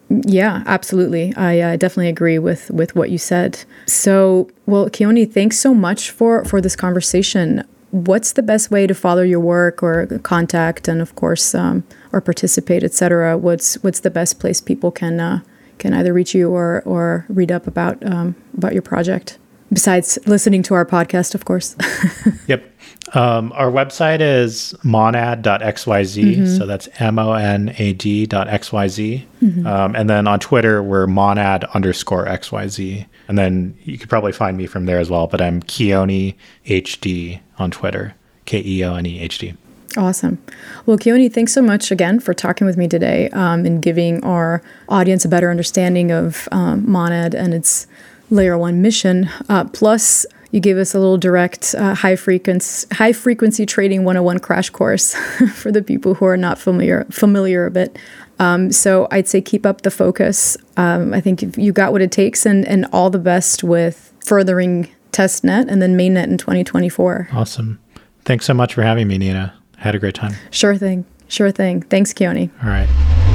[0.08, 1.34] yeah, absolutely.
[1.36, 3.64] I uh, definitely agree with with what you said.
[3.86, 7.64] So, well, Keone, thanks so much for for this conversation.
[7.90, 12.20] What's the best way to follow your work or contact, and of course, um, or
[12.20, 13.36] participate, etc.
[13.36, 15.40] What's what's the best place people can uh,
[15.78, 19.38] can either reach you or or read up about um, about your project?
[19.72, 21.76] Besides listening to our podcast, of course.
[22.46, 22.72] yep.
[23.14, 25.42] Um, our website is monad.xyz.
[25.44, 26.56] Mm-hmm.
[26.56, 29.24] So that's M O N A D.xyz.
[29.42, 29.66] Mm-hmm.
[29.66, 33.06] Um, and then on Twitter, we're monad underscore XYZ.
[33.28, 36.34] And then you could probably find me from there as well, but I'm Keone
[36.66, 38.14] HD on Twitter.
[38.44, 39.54] K E O N E H D.
[39.96, 40.42] Awesome.
[40.84, 44.62] Well, Keone, thanks so much again for talking with me today um, and giving our
[44.88, 47.86] audience a better understanding of um, Monad and its
[48.30, 49.28] layer one mission.
[49.48, 54.38] Uh, plus, you gave us a little direct uh, high frequency high frequency trading 101
[54.38, 55.14] crash course
[55.54, 57.98] for the people who are not familiar familiar a bit.
[58.38, 60.56] Um, so I'd say keep up the focus.
[60.76, 64.88] Um, I think you got what it takes, and and all the best with furthering
[65.12, 67.28] testnet and then mainnet in 2024.
[67.32, 67.80] Awesome.
[68.24, 69.54] Thanks so much for having me, Nina.
[69.78, 70.34] Had a great time.
[70.50, 71.06] Sure thing.
[71.28, 71.82] Sure thing.
[71.82, 72.50] Thanks, Keone.
[72.62, 73.25] All right.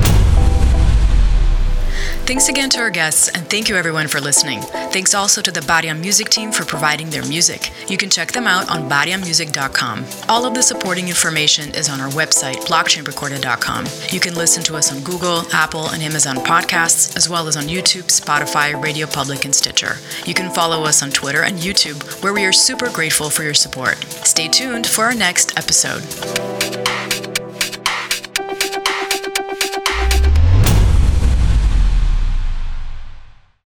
[2.32, 4.62] Thanks again to our guests, and thank you everyone for listening.
[4.62, 7.74] Thanks also to the Bariam Music team for providing their music.
[7.90, 10.06] You can check them out on bariammusic.com.
[10.30, 13.86] All of the supporting information is on our website, blockchainrecorded.com.
[14.14, 17.66] You can listen to us on Google, Apple, and Amazon podcasts, as well as on
[17.66, 19.98] YouTube, Spotify, Radio Public, and Stitcher.
[20.26, 23.54] You can follow us on Twitter and YouTube, where we are super grateful for your
[23.54, 23.98] support.
[24.26, 26.02] Stay tuned for our next episode.